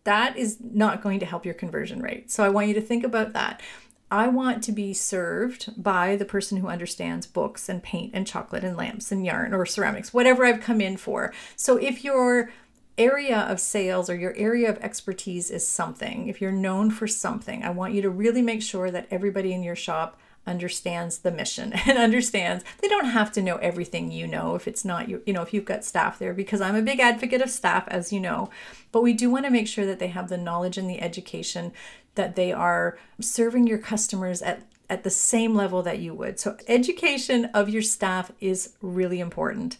that 0.04 0.36
is 0.36 0.58
not 0.60 1.02
going 1.02 1.20
to 1.20 1.26
help 1.26 1.44
your 1.44 1.54
conversion 1.54 2.00
rate. 2.02 2.30
So 2.30 2.44
I 2.44 2.48
want 2.48 2.68
you 2.68 2.74
to 2.74 2.80
think 2.80 3.04
about 3.04 3.32
that. 3.32 3.62
I 4.10 4.28
want 4.28 4.62
to 4.64 4.72
be 4.72 4.92
served 4.92 5.82
by 5.82 6.14
the 6.16 6.26
person 6.26 6.58
who 6.58 6.68
understands 6.68 7.26
books 7.26 7.68
and 7.68 7.82
paint 7.82 8.12
and 8.14 8.26
chocolate 8.26 8.64
and 8.64 8.76
lamps 8.76 9.10
and 9.10 9.24
yarn 9.24 9.54
or 9.54 9.66
ceramics, 9.66 10.12
whatever 10.12 10.44
I've 10.44 10.60
come 10.60 10.80
in 10.80 10.98
for. 10.98 11.32
So 11.56 11.78
if 11.78 12.04
your 12.04 12.50
area 12.96 13.40
of 13.40 13.58
sales 13.58 14.08
or 14.08 14.14
your 14.14 14.34
area 14.36 14.68
of 14.68 14.78
expertise 14.78 15.50
is 15.50 15.66
something, 15.66 16.28
if 16.28 16.40
you're 16.40 16.52
known 16.52 16.90
for 16.90 17.08
something, 17.08 17.64
I 17.64 17.70
want 17.70 17.94
you 17.94 18.02
to 18.02 18.10
really 18.10 18.42
make 18.42 18.62
sure 18.62 18.90
that 18.90 19.08
everybody 19.10 19.52
in 19.52 19.62
your 19.62 19.74
shop 19.74 20.18
understands 20.46 21.18
the 21.18 21.30
mission 21.30 21.72
and 21.86 21.98
understands 21.98 22.64
they 22.80 22.88
don't 22.88 23.06
have 23.06 23.32
to 23.32 23.42
know 23.42 23.56
everything 23.56 24.10
you 24.10 24.26
know 24.26 24.54
if 24.54 24.68
it's 24.68 24.84
not 24.84 25.08
you 25.08 25.22
you 25.26 25.32
know 25.32 25.42
if 25.42 25.54
you've 25.54 25.64
got 25.64 25.84
staff 25.84 26.18
there 26.18 26.34
because 26.34 26.60
I'm 26.60 26.76
a 26.76 26.82
big 26.82 27.00
advocate 27.00 27.40
of 27.40 27.50
staff 27.50 27.86
as 27.88 28.12
you 28.12 28.20
know. 28.20 28.50
But 28.92 29.02
we 29.02 29.12
do 29.12 29.30
want 29.30 29.44
to 29.44 29.50
make 29.50 29.66
sure 29.66 29.86
that 29.86 29.98
they 29.98 30.08
have 30.08 30.28
the 30.28 30.36
knowledge 30.36 30.78
and 30.78 30.88
the 30.88 31.00
education 31.00 31.72
that 32.14 32.36
they 32.36 32.52
are 32.52 32.98
serving 33.20 33.66
your 33.66 33.78
customers 33.78 34.42
at 34.42 34.62
at 34.90 35.02
the 35.02 35.10
same 35.10 35.54
level 35.54 35.82
that 35.82 35.98
you 35.98 36.14
would. 36.14 36.38
So 36.38 36.56
education 36.68 37.46
of 37.46 37.68
your 37.68 37.82
staff 37.82 38.30
is 38.40 38.74
really 38.82 39.18
important. 39.18 39.78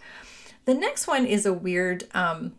The 0.64 0.75
next 0.75 1.06
one 1.06 1.26
is 1.26 1.44
a 1.44 1.52
weird 1.52 2.04
um, 2.14 2.54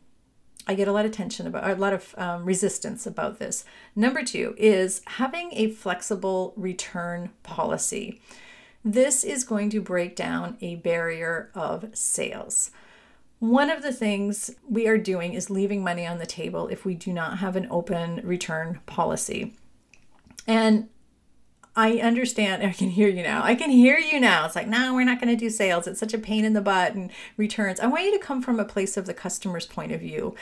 I 0.67 0.73
get 0.73 0.87
a 0.87 0.91
lot 0.91 1.05
of 1.05 1.11
tension 1.11 1.45
about, 1.45 1.69
a 1.69 1.75
lot 1.75 1.93
of 1.93 2.15
um, 2.17 2.45
resistance 2.45 3.05
about 3.05 3.39
this. 3.39 3.65
Number 3.95 4.23
two 4.23 4.55
is 4.57 5.01
having 5.05 5.51
a 5.53 5.69
flexible 5.69 6.53
return 6.55 7.29
policy. 7.43 8.19
This 8.83 9.23
is 9.23 9.43
going 9.43 9.69
to 9.71 9.81
break 9.81 10.15
down 10.15 10.57
a 10.61 10.75
barrier 10.75 11.51
of 11.53 11.89
sales. 11.93 12.71
One 13.39 13.69
of 13.69 13.83
the 13.83 13.93
things 13.93 14.51
we 14.67 14.87
are 14.87 14.97
doing 14.97 15.33
is 15.33 15.49
leaving 15.49 15.83
money 15.83 16.05
on 16.05 16.17
the 16.17 16.25
table 16.25 16.67
if 16.67 16.85
we 16.85 16.95
do 16.95 17.11
not 17.11 17.39
have 17.39 17.55
an 17.55 17.67
open 17.69 18.21
return 18.23 18.79
policy. 18.85 19.55
And 20.47 20.89
I 21.75 21.97
understand. 21.97 22.63
I 22.63 22.71
can 22.71 22.89
hear 22.89 23.09
you 23.09 23.21
now. 23.21 23.43
I 23.43 23.55
can 23.55 23.69
hear 23.69 23.97
you 23.97 24.19
now. 24.19 24.45
It's 24.45 24.55
like, 24.55 24.67
no, 24.67 24.93
we're 24.93 25.03
not 25.03 25.19
going 25.19 25.35
to 25.35 25.39
do 25.39 25.49
sales. 25.49 25.87
It's 25.87 25.99
such 25.99 26.13
a 26.13 26.17
pain 26.17 26.45
in 26.45 26.53
the 26.53 26.61
butt 26.61 26.93
and 26.93 27.11
returns. 27.35 27.79
I 27.81 27.87
want 27.87 28.05
you 28.05 28.17
to 28.17 28.25
come 28.25 28.41
from 28.41 28.59
a 28.59 28.65
place 28.65 28.95
of 28.95 29.05
the 29.05 29.13
customer's 29.13 29.65
point 29.65 29.91
of 29.91 29.99
view. 29.99 30.35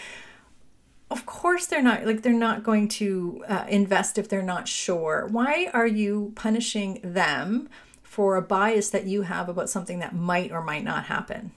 Of 1.10 1.26
course, 1.26 1.66
they're 1.66 1.82
not 1.82 2.06
like 2.06 2.22
they're 2.22 2.34
not 2.34 2.64
going 2.64 2.88
to 2.90 3.44
uh, 3.48 3.66
invest 3.68 4.18
if 4.18 4.30
they're 4.30 4.42
not 4.42 4.68
sure. 4.68 5.28
Why 5.30 5.70
are 5.74 5.88
you 5.88 6.34
punishing 6.36 7.00
them 7.04 7.70
for 8.02 8.36
a 8.36 8.42
bias 8.42 8.90
that 8.92 9.06
you 9.06 9.24
have 9.24 9.50
about 9.50 9.70
something 9.70 10.00
that 10.00 10.16
might 10.16 10.52
or 10.52 10.62
might 10.62 10.84
not 10.84 11.06
happen? 11.06 11.52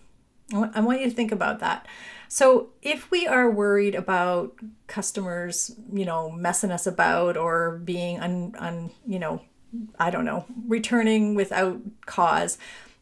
I 0.52 0.80
want 0.80 1.00
you 1.00 1.08
to 1.08 1.14
think 1.14 1.32
about 1.32 1.58
that. 1.60 1.86
So, 2.28 2.68
if 2.82 3.10
we 3.10 3.26
are 3.26 3.50
worried 3.50 3.94
about 3.94 4.54
customers, 4.86 5.74
you 5.92 6.04
know, 6.04 6.30
messing 6.30 6.70
us 6.70 6.86
about 6.86 7.36
or 7.36 7.78
being 7.84 8.20
un, 8.20 8.54
un 8.58 8.90
you 9.06 9.18
know, 9.18 9.42
I 9.98 10.10
don't 10.10 10.24
know, 10.24 10.46
returning 10.66 11.34
without 11.34 11.80
cause, 12.06 12.58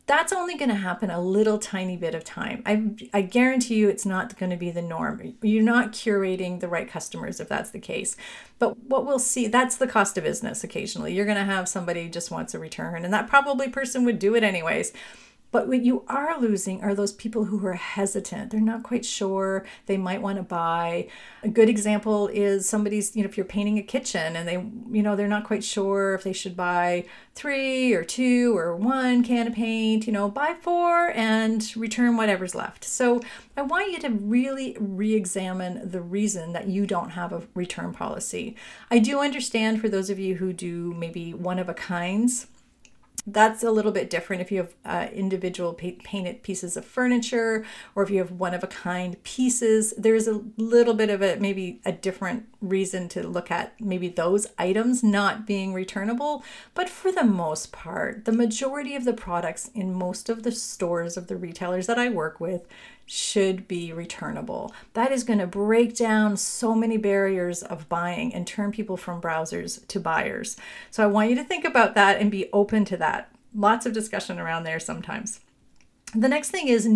that's 0.07 0.33
only 0.35 0.57
going 0.57 0.69
to 0.69 0.75
happen 0.75 1.09
a 1.11 1.21
little 1.21 1.59
tiny 1.59 1.97
bit 1.97 2.15
of 2.15 2.25
time. 2.25 2.63
I, 2.67 2.91
I 3.15 3.23
guarantee 3.23 3.77
you 3.77 3.89
it's 3.89 4.05
not 4.05 4.39
going 4.39 4.51
to 4.51 4.57
be 4.57 4.71
the 4.71 4.83
norm. 4.83 5.35
You're 5.41 5.63
not 5.63 5.93
curating 5.93 6.61
the 6.61 6.69
right 6.69 6.89
customers 6.89 7.41
if 7.41 7.49
that's 7.49 7.71
the 7.71 7.79
case. 7.79 8.15
But 8.59 8.79
what 8.85 9.07
we'll 9.07 9.19
see, 9.19 9.47
that's 9.47 9.77
the 9.77 9.87
cost 9.87 10.19
of 10.19 10.25
business 10.25 10.63
occasionally. 10.63 11.15
You're 11.15 11.25
going 11.25 11.39
to 11.39 11.45
have 11.45 11.69
somebody 11.69 12.11
just 12.11 12.31
wants 12.31 12.53
a 12.53 12.59
return, 12.59 13.05
and 13.05 13.15
that 13.15 13.29
probably 13.29 13.69
person 13.71 14.05
would 14.05 14.19
do 14.19 14.35
it 14.35 14.43
anyways. 14.43 14.93
But 15.55 15.69
what 15.69 15.85
you 15.85 16.03
are 16.09 16.37
losing 16.41 16.83
are 16.83 16.97
those 16.97 17.13
people 17.13 17.45
who 17.45 17.65
are 17.65 17.75
hesitant. 17.75 18.51
They're 18.51 18.61
not 18.61 18.83
quite 18.83 19.05
sure. 19.05 19.65
They 19.87 19.97
might 19.97 20.21
want 20.21 20.37
to 20.39 20.43
buy. 20.43 21.07
A 21.45 21.49
good 21.49 21.69
example 21.69 22.27
is 22.27 22.69
somebody's, 22.69 23.15
you 23.15 23.23
know, 23.23 23.29
if 23.29 23.37
you're 23.37 23.47
painting 23.47 23.79
a 23.79 23.83
kitchen 23.85 24.35
and 24.35 24.49
they, 24.49 24.55
you 24.91 25.01
know, 25.01 25.15
they're 25.15 25.29
not 25.29 25.45
quite 25.45 25.63
sure 25.63 26.15
if 26.15 26.25
they 26.25 26.33
should 26.33 26.57
buy 26.57 27.05
three 27.37 27.93
or 27.93 28.03
two 28.03 28.59
or 28.59 28.75
one 28.75 29.23
can 29.23 29.47
of 29.47 29.53
paint, 29.53 30.09
you 30.09 30.13
know, 30.13 30.29
buy 30.29 30.57
four 30.61 31.13
and 31.15 31.73
return 31.77 32.17
whatever's 32.17 32.57
left. 32.57 32.83
So 32.83 33.21
I 33.57 33.63
want 33.63 33.93
you 33.93 34.01
to 34.01 34.09
really 34.09 34.77
re 34.81 35.15
examine 35.15 35.89
the 35.89 36.01
reason 36.01 36.53
that 36.55 36.67
you 36.67 36.85
don't 36.85 37.11
have 37.11 37.33
a 37.33 37.43
return 37.55 37.93
policy. 37.93 38.57
I 38.91 38.99
do 38.99 39.21
understand 39.21 39.81
for 39.81 39.89
those 39.89 40.11
of 40.11 40.19
you 40.19 40.35
who 40.35 40.53
do 40.53 40.93
maybe 40.95 41.33
one 41.33 41.61
of 41.61 41.69
a 41.69 41.75
kinds 41.75 42.49
that's 43.27 43.63
a 43.63 43.71
little 43.71 43.93
bit 43.93 44.11
different 44.11 44.43
if 44.43 44.53
you 44.53 44.59
have 44.59 44.75
uh, 44.85 45.07
individual 45.13 45.73
pa- 45.73 45.91
painted 46.03 46.43
pieces 46.43 46.77
of 46.77 46.85
furniture 46.85 47.65
or 47.95 48.03
if 48.03 48.11
you 48.11 48.19
have 48.19 48.33
one 48.33 48.53
of 48.53 48.63
a 48.63 48.67
kind 48.67 49.23
pieces. 49.25 49.95
There's 49.97 50.29
a 50.29 50.43
little 50.57 50.95
bit 50.95 51.09
of 51.09 51.23
a 51.23 51.37
maybe 51.37 51.81
a 51.85 51.93
different 51.93 52.47
reason 52.61 53.09
to 53.11 53.27
look 53.27 53.51
at 53.51 53.81
maybe 53.81 54.09
those 54.09 54.47
items 54.59 55.03
not 55.03 55.47
being 55.47 55.73
returnable. 55.73 56.45
But 56.75 56.89
for 56.89 57.11
the 57.11 57.25
most 57.25 57.73
part, 57.73 58.25
the 58.25 58.33
majority 58.33 58.95
of 58.95 59.05
the 59.05 59.15
products 59.15 59.71
in 59.75 59.95
most 59.95 60.29
of 60.29 60.43
the 60.43 60.53
stores 60.53 61.17
of 61.17 61.29
the 61.29 61.37
retailers 61.37 61.87
that 61.87 61.99
I 61.99 62.11
work 62.11 62.41
with 62.41 62.67
should 63.07 63.69
be 63.69 63.93
returnable. 63.93 64.73
That 64.95 65.13
is 65.13 65.25
going 65.25 65.39
to 65.39 65.47
break 65.47 65.95
down 65.95 66.37
so 66.37 66.75
many 66.75 66.97
barriers 66.97 67.63
of 67.63 67.89
buying 67.89 68.35
and 68.35 68.47
turn 68.47 68.73
people 68.73 68.97
from 68.97 69.21
browsers 69.21 69.87
to 69.89 70.01
buyers. 70.01 70.57
So 70.91 71.05
I 71.05 71.07
want 71.07 71.31
you 71.31 71.37
to 71.37 71.45
think 71.45 71.65
about 71.65 71.95
that 71.95 72.19
and 72.21 72.31
be 72.31 72.49
open 72.53 72.85
to 72.87 72.97
that. 72.99 73.14
Lots 73.55 73.87
of 73.87 73.93
discussion 73.93 74.39
around 74.39 74.65
there 74.65 74.81
sometimes. 74.81 75.41
The 76.15 76.29
next 76.29 76.51
thing 76.51 76.69
is 76.69 76.89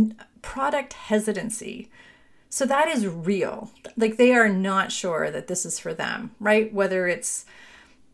product 0.43 0.93
hesitancy. 0.93 1.91
So 2.51 2.65
that 2.67 2.89
is 2.89 3.07
real. 3.07 3.71
Like 3.97 4.17
they 4.17 4.33
are 4.33 4.49
not 4.49 4.91
sure 4.91 5.31
that 5.31 5.49
this 5.49 5.67
is 5.67 5.79
for 5.79 5.93
them, 5.93 6.33
right? 6.41 6.73
Whether 6.73 7.07
it's 7.07 7.45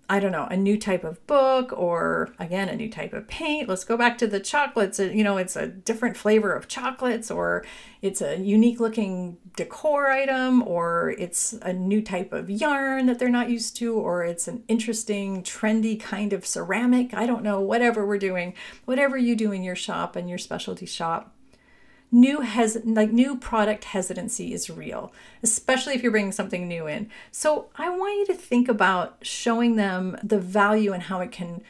I 0.08 0.20
don't 0.20 0.32
know, 0.32 0.46
a 0.50 0.56
new 0.56 0.78
type 0.78 1.02
of 1.02 1.26
book 1.26 1.72
or 1.72 2.34
again, 2.38 2.68
a 2.68 2.76
new 2.76 2.90
type 2.90 3.14
of 3.14 3.26
paint. 3.26 3.68
Let's 3.68 3.84
go 3.84 3.96
back 3.96 4.18
to 4.18 4.26
the 4.26 4.40
chocolates. 4.40 4.98
You 4.98 5.24
know, 5.24 5.38
it's 5.38 5.56
a 5.56 5.66
different 5.66 6.16
flavor 6.16 6.52
of 6.52 6.68
chocolates 6.68 7.30
or 7.30 7.64
it's 8.02 8.20
a 8.20 8.38
unique 8.38 8.80
looking 8.80 9.38
decor 9.56 10.10
item 10.10 10.62
or 10.62 11.14
it's 11.18 11.54
a 11.62 11.72
new 11.72 12.02
type 12.02 12.32
of 12.32 12.50
yarn 12.50 13.06
that 13.06 13.18
they're 13.18 13.30
not 13.30 13.48
used 13.48 13.76
to 13.78 13.94
or 13.94 14.24
it's 14.24 14.46
an 14.46 14.62
interesting, 14.68 15.42
trendy 15.42 15.98
kind 15.98 16.32
of 16.34 16.44
ceramic. 16.44 17.14
I 17.14 17.26
don't 17.26 17.42
know, 17.42 17.60
whatever 17.60 18.06
we're 18.06 18.18
doing, 18.18 18.54
whatever 18.84 19.16
you 19.16 19.34
do 19.34 19.52
in 19.52 19.62
your 19.62 19.76
shop 19.76 20.16
and 20.16 20.28
your 20.28 20.38
specialty 20.38 20.86
shop 20.86 21.33
new 22.14 22.42
hes 22.42 22.78
like 22.84 23.10
new 23.10 23.36
product 23.36 23.84
hesitancy 23.84 24.54
is 24.54 24.70
real 24.70 25.12
especially 25.42 25.94
if 25.94 26.02
you're 26.02 26.12
bringing 26.12 26.30
something 26.30 26.68
new 26.68 26.86
in 26.86 27.10
so 27.32 27.66
i 27.74 27.90
want 27.90 28.16
you 28.16 28.24
to 28.24 28.34
think 28.34 28.68
about 28.68 29.16
showing 29.20 29.74
them 29.74 30.16
the 30.22 30.38
value 30.38 30.92
and 30.92 31.04
how 31.04 31.20
it 31.20 31.32
can 31.32 31.60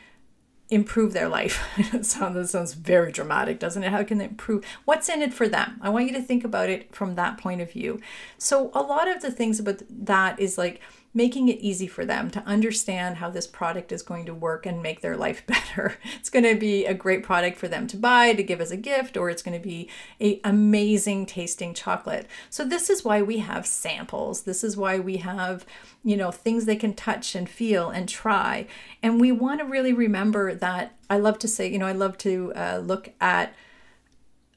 improve 0.70 1.12
their 1.12 1.28
life. 1.28 1.62
sounds 2.02 2.34
that 2.34 2.48
sounds 2.48 2.74
very 2.74 3.12
dramatic, 3.12 3.58
doesn't 3.58 3.84
it? 3.84 3.90
How 3.90 4.02
can 4.02 4.20
it 4.20 4.30
improve? 4.30 4.64
What's 4.84 5.08
in 5.08 5.22
it 5.22 5.32
for 5.32 5.48
them? 5.48 5.78
I 5.82 5.90
want 5.90 6.06
you 6.06 6.12
to 6.14 6.22
think 6.22 6.44
about 6.44 6.70
it 6.70 6.94
from 6.94 7.14
that 7.14 7.38
point 7.38 7.60
of 7.60 7.70
view. 7.70 8.00
So 8.38 8.70
a 8.74 8.82
lot 8.82 9.08
of 9.08 9.22
the 9.22 9.30
things 9.30 9.60
about 9.60 9.82
that 9.90 10.40
is 10.40 10.56
like 10.58 10.80
making 11.16 11.48
it 11.48 11.60
easy 11.60 11.86
for 11.86 12.04
them 12.04 12.28
to 12.28 12.40
understand 12.40 13.18
how 13.18 13.30
this 13.30 13.46
product 13.46 13.92
is 13.92 14.02
going 14.02 14.26
to 14.26 14.34
work 14.34 14.66
and 14.66 14.82
make 14.82 15.00
their 15.00 15.16
life 15.16 15.46
better. 15.46 15.96
It's 16.18 16.28
going 16.28 16.44
to 16.44 16.56
be 16.56 16.84
a 16.84 16.92
great 16.92 17.22
product 17.22 17.56
for 17.56 17.68
them 17.68 17.86
to 17.86 17.96
buy, 17.96 18.34
to 18.34 18.42
give 18.42 18.60
as 18.60 18.72
a 18.72 18.76
gift, 18.76 19.16
or 19.16 19.30
it's 19.30 19.42
going 19.42 19.58
to 19.58 19.66
be 19.66 19.88
a 20.20 20.40
amazing 20.42 21.26
tasting 21.26 21.72
chocolate. 21.72 22.26
So 22.50 22.64
this 22.64 22.90
is 22.90 23.04
why 23.04 23.22
we 23.22 23.38
have 23.38 23.66
samples. 23.66 24.42
This 24.42 24.64
is 24.64 24.76
why 24.76 24.98
we 24.98 25.18
have, 25.18 25.64
you 26.02 26.16
know, 26.16 26.32
things 26.32 26.64
they 26.64 26.76
can 26.76 26.94
touch 26.94 27.36
and 27.36 27.48
feel 27.48 27.90
and 27.90 28.08
try. 28.08 28.66
And 29.02 29.20
we 29.20 29.30
want 29.30 29.60
to 29.60 29.66
really 29.66 29.92
remember 29.92 30.54
that 30.54 30.96
I 31.08 31.18
love 31.18 31.38
to 31.40 31.48
say, 31.48 31.70
you 31.70 31.78
know, 31.78 31.86
I 31.86 31.92
love 31.92 32.18
to 32.18 32.52
uh, 32.56 32.78
look 32.84 33.10
at 33.20 33.54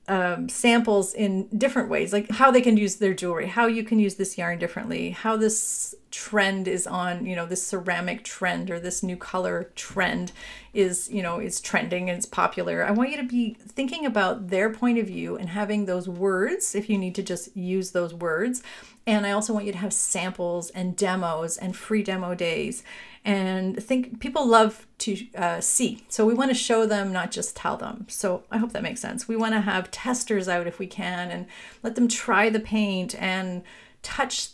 um, 0.08 0.48
samples 0.48 1.14
in 1.14 1.48
different 1.50 1.90
ways, 1.90 2.14
like 2.14 2.32
how 2.32 2.50
they 2.50 2.62
can 2.62 2.78
use 2.78 2.96
their 2.96 3.14
jewelry, 3.14 3.48
how 3.48 3.68
you 3.68 3.84
can 3.84 4.00
use 4.00 4.16
this 4.16 4.38
yarn 4.38 4.58
differently, 4.58 5.12
how 5.12 5.36
this 5.36 5.94
trend 6.12 6.68
is 6.68 6.88
on, 6.88 7.26
you 7.26 7.36
know, 7.36 7.46
this 7.46 7.66
ceramic 7.66 8.24
trend 8.24 8.72
or 8.72 8.80
this 8.80 9.04
new 9.04 9.18
color 9.18 9.72
trend 9.76 10.32
is, 10.74 11.10
you 11.10 11.22
know, 11.22 11.40
is 11.40 11.60
trending 11.60 12.10
and 12.10 12.18
it's 12.18 12.26
popular. 12.26 12.84
I 12.84 12.92
want 12.92 13.12
you 13.12 13.18
to 13.18 13.24
be 13.24 13.56
thinking 13.60 14.06
about 14.06 14.50
their 14.50 14.70
point 14.70 14.98
of 14.98 15.08
view 15.08 15.36
and 15.38 15.50
having 15.50 15.86
those 15.86 16.08
words 16.08 16.76
if 16.76 16.90
you 16.90 16.98
need 16.98 17.16
to 17.16 17.24
just 17.24 17.56
use 17.56 17.92
those 17.92 18.14
words. 18.14 18.64
And 19.06 19.26
I 19.26 19.32
also 19.32 19.54
want 19.54 19.66
you 19.66 19.72
to 19.72 19.78
have 19.78 19.94
samples 19.94 20.70
and 20.72 20.96
demos 20.96 21.58
and 21.58 21.76
free 21.76 22.04
demo 22.04 22.36
days 22.36 22.84
and 23.24 23.82
think 23.82 24.20
people 24.20 24.46
love 24.46 24.86
to 25.00 25.18
uh, 25.36 25.62
see. 25.62 26.04
So 26.10 26.26
we 26.26 26.34
want 26.34 26.52
to 26.52 26.56
show 26.56 26.86
them, 26.86 27.12
not 27.12 27.32
just 27.32 27.56
tell 27.56 27.78
them. 27.78 28.06
So 28.10 28.44
I 28.52 28.58
hope 28.58 28.74
that 28.74 28.84
makes 28.84 29.02
sense. 29.02 29.28
We 29.28 29.36
want 29.36 29.54
to 29.54 29.62
have 29.62 29.92
testers 29.92 30.48
out 30.48 30.68
if 30.68 30.80
we 30.80 30.88
can 30.88 31.32
and 31.32 31.46
let 31.84 31.96
them 31.96 32.08
try 32.08 32.50
the 32.50 32.60
paint 32.60 33.16
and 33.22 33.64
touch 34.02 34.50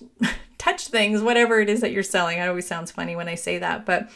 touch 0.63 0.88
things, 0.88 1.22
whatever 1.22 1.60
it 1.60 1.67
is 1.67 1.82
that 1.82 1.91
you're 1.91 2.03
selling. 2.03 2.39
It 2.39 2.48
always 2.48 2.65
sounds 2.65 2.89
funny 2.89 3.17
when 3.17 3.27
I 3.27 3.36
say 3.36 3.58
that, 3.58 3.86
but 3.86 4.10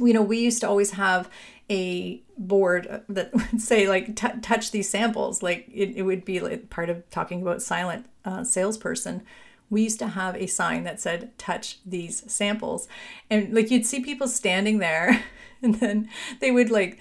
you 0.00 0.14
know, 0.14 0.22
we 0.22 0.38
used 0.38 0.62
to 0.62 0.68
always 0.68 0.92
have 0.92 1.28
a 1.70 2.22
board 2.38 3.02
that 3.06 3.34
would 3.34 3.60
say 3.60 3.86
like 3.86 4.16
t- 4.16 4.40
touch 4.40 4.70
these 4.70 4.88
samples. 4.88 5.42
Like 5.42 5.68
it, 5.70 5.94
it 5.94 6.02
would 6.02 6.24
be 6.24 6.40
like 6.40 6.70
part 6.70 6.88
of 6.88 7.08
talking 7.10 7.42
about 7.42 7.60
silent 7.60 8.06
uh, 8.24 8.44
salesperson. 8.44 9.24
We 9.68 9.82
used 9.82 9.98
to 9.98 10.08
have 10.08 10.34
a 10.36 10.46
sign 10.46 10.84
that 10.84 11.02
said 11.02 11.36
touch 11.36 11.78
these 11.84 12.32
samples. 12.32 12.88
And 13.28 13.52
like 13.52 13.70
you'd 13.70 13.84
see 13.84 14.00
people 14.00 14.26
standing 14.26 14.78
there 14.78 15.22
and 15.62 15.74
then 15.76 16.08
they 16.40 16.50
would 16.50 16.70
like 16.70 16.98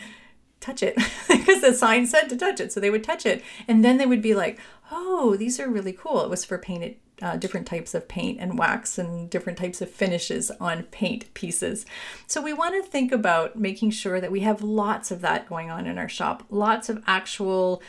touch 0.59 0.83
it 0.83 0.95
because 1.29 1.61
the 1.61 1.73
sign 1.73 2.05
said 2.05 2.27
to 2.27 2.35
touch 2.35 2.59
it 2.59 2.73
so 2.73 2.81
they 2.81 2.89
would 2.89 3.03
touch 3.03 3.25
it. 3.25 3.41
And 3.65 3.83
then 3.83 3.97
they 3.97 4.05
would 4.05 4.21
be 4.21 4.35
like 4.35 4.59
oh 4.91 5.37
these 5.37 5.57
are 5.57 5.69
really 5.69 5.93
cool. 5.93 6.21
It 6.21 6.29
was 6.29 6.43
for 6.43 6.57
painted 6.57 6.97
uh, 7.23 7.37
different 7.37 7.65
types 7.65 7.95
of 7.95 8.07
paint 8.07 8.37
and 8.41 8.59
wax 8.59 8.97
and 8.97 9.29
different 9.29 9.57
types 9.57 9.81
of 9.81 9.89
finishes 9.89 10.51
on 10.59 10.83
paint 10.83 11.33
pieces. 11.33 11.85
So 12.27 12.41
we 12.41 12.51
want 12.51 12.75
to 12.75 12.89
think 12.89 13.13
about 13.13 13.57
making 13.57 13.91
sure 13.91 14.19
that 14.19 14.31
we 14.31 14.41
have 14.41 14.61
lots 14.61 15.09
of 15.09 15.21
that 15.21 15.47
going 15.47 15.71
on 15.71 15.87
in 15.87 15.97
our 15.97 16.09
shop, 16.09 16.43
lots 16.49 16.89
of 16.89 17.01
actual 17.07 17.81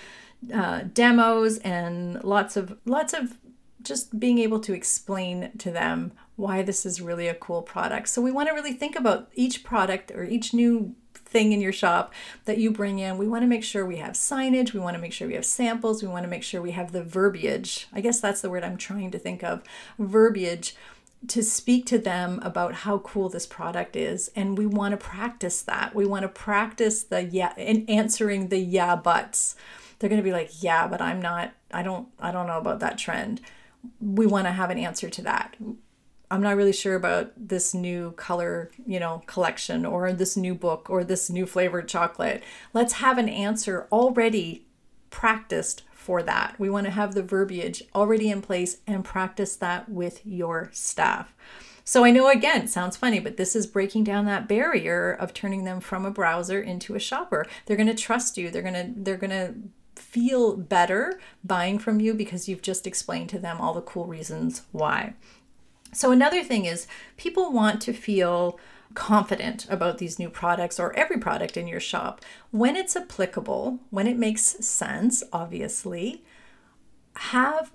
uh, 0.52 0.82
demos 0.92 1.58
and 1.58 2.22
lots 2.22 2.56
of 2.56 2.78
lots 2.84 3.12
of 3.12 3.36
just 3.82 4.18
being 4.18 4.38
able 4.38 4.60
to 4.60 4.72
explain 4.72 5.50
to 5.58 5.70
them 5.70 6.12
why 6.36 6.62
this 6.62 6.86
is 6.86 7.00
really 7.00 7.28
a 7.28 7.34
cool 7.34 7.62
product. 7.62 8.08
So 8.08 8.22
we 8.22 8.30
want 8.30 8.48
to 8.48 8.54
really 8.54 8.72
think 8.72 8.96
about 8.96 9.30
each 9.34 9.64
product 9.64 10.10
or 10.12 10.24
each 10.24 10.54
new 10.54 10.94
thing 11.34 11.52
in 11.52 11.60
your 11.60 11.72
shop 11.72 12.14
that 12.44 12.58
you 12.58 12.70
bring 12.70 13.00
in, 13.00 13.18
we 13.18 13.26
want 13.26 13.42
to 13.42 13.48
make 13.48 13.64
sure 13.64 13.84
we 13.84 13.96
have 13.96 14.12
signage, 14.12 14.72
we 14.72 14.78
want 14.78 14.94
to 14.94 15.00
make 15.00 15.12
sure 15.12 15.26
we 15.26 15.34
have 15.34 15.44
samples, 15.44 16.00
we 16.00 16.08
want 16.08 16.22
to 16.22 16.30
make 16.30 16.44
sure 16.44 16.62
we 16.62 16.70
have 16.70 16.92
the 16.92 17.02
verbiage. 17.02 17.88
I 17.92 18.00
guess 18.00 18.20
that's 18.20 18.40
the 18.40 18.48
word 18.48 18.62
I'm 18.62 18.76
trying 18.76 19.10
to 19.10 19.18
think 19.18 19.42
of 19.42 19.64
verbiage 19.98 20.76
to 21.26 21.42
speak 21.42 21.86
to 21.86 21.98
them 21.98 22.38
about 22.42 22.74
how 22.74 22.98
cool 22.98 23.28
this 23.28 23.46
product 23.46 23.96
is 23.96 24.30
and 24.36 24.56
we 24.56 24.64
want 24.64 24.92
to 24.92 24.96
practice 24.96 25.60
that. 25.62 25.92
We 25.92 26.06
want 26.06 26.22
to 26.22 26.28
practice 26.28 27.02
the 27.02 27.24
yeah 27.24 27.52
and 27.58 27.88
answering 27.90 28.48
the 28.48 28.58
yeah 28.58 28.94
buts. 28.94 29.56
They're 29.98 30.10
going 30.10 30.22
to 30.22 30.24
be 30.24 30.32
like 30.32 30.62
yeah 30.62 30.86
but 30.86 31.00
i'm 31.00 31.20
not 31.20 31.52
i 31.72 31.82
don't 31.82 32.08
i 32.20 32.30
don't 32.30 32.46
know 32.46 32.58
about 32.58 32.78
that 32.80 32.96
trend. 32.96 33.40
We 34.00 34.26
want 34.26 34.46
to 34.46 34.52
have 34.52 34.70
an 34.70 34.78
answer 34.78 35.10
to 35.10 35.22
that 35.22 35.56
i'm 36.34 36.42
not 36.42 36.56
really 36.56 36.72
sure 36.72 36.94
about 36.94 37.32
this 37.36 37.74
new 37.74 38.12
color 38.12 38.70
you 38.86 39.00
know 39.00 39.22
collection 39.26 39.86
or 39.86 40.12
this 40.12 40.36
new 40.36 40.54
book 40.54 40.88
or 40.90 41.04
this 41.04 41.30
new 41.30 41.46
flavored 41.46 41.88
chocolate 41.88 42.42
let's 42.72 42.94
have 42.94 43.18
an 43.18 43.28
answer 43.28 43.86
already 43.90 44.66
practiced 45.10 45.82
for 46.04 46.22
that. 46.22 46.54
We 46.58 46.68
want 46.68 46.84
to 46.84 46.90
have 46.90 47.14
the 47.14 47.22
verbiage 47.22 47.82
already 47.94 48.28
in 48.28 48.42
place 48.42 48.78
and 48.86 49.04
practice 49.04 49.56
that 49.56 49.88
with 49.88 50.20
your 50.26 50.68
staff. 50.72 51.32
So 51.82 52.04
I 52.04 52.10
know 52.10 52.28
again, 52.28 52.66
sounds 52.66 52.96
funny, 52.96 53.20
but 53.20 53.36
this 53.36 53.56
is 53.56 53.66
breaking 53.66 54.04
down 54.04 54.26
that 54.26 54.46
barrier 54.46 55.12
of 55.12 55.32
turning 55.32 55.64
them 55.64 55.80
from 55.80 56.04
a 56.04 56.10
browser 56.10 56.60
into 56.60 56.94
a 56.94 56.98
shopper. 56.98 57.46
They're 57.64 57.76
going 57.76 57.86
to 57.86 57.94
trust 57.94 58.36
you. 58.36 58.50
They're 58.50 58.62
going 58.62 58.74
to 58.74 58.92
they're 58.94 59.16
going 59.16 59.30
to 59.30 59.54
feel 59.94 60.56
better 60.56 61.20
buying 61.42 61.78
from 61.78 62.00
you 62.00 62.12
because 62.12 62.48
you've 62.48 62.62
just 62.62 62.86
explained 62.86 63.30
to 63.30 63.38
them 63.38 63.60
all 63.60 63.72
the 63.72 63.80
cool 63.80 64.06
reasons 64.06 64.62
why. 64.72 65.14
So 65.94 66.10
another 66.10 66.42
thing 66.42 66.64
is 66.64 66.86
people 67.16 67.52
want 67.52 67.80
to 67.82 67.92
feel 67.92 68.58
confident 68.94 69.66
about 69.68 69.98
these 69.98 70.18
new 70.18 70.30
products 70.30 70.78
or 70.78 70.92
every 70.94 71.18
product 71.18 71.56
in 71.56 71.66
your 71.66 71.80
shop 71.80 72.20
when 72.50 72.76
it's 72.76 72.96
applicable, 72.96 73.80
when 73.90 74.06
it 74.06 74.16
makes 74.16 74.42
sense, 74.42 75.22
obviously. 75.32 76.24
Have 77.16 77.74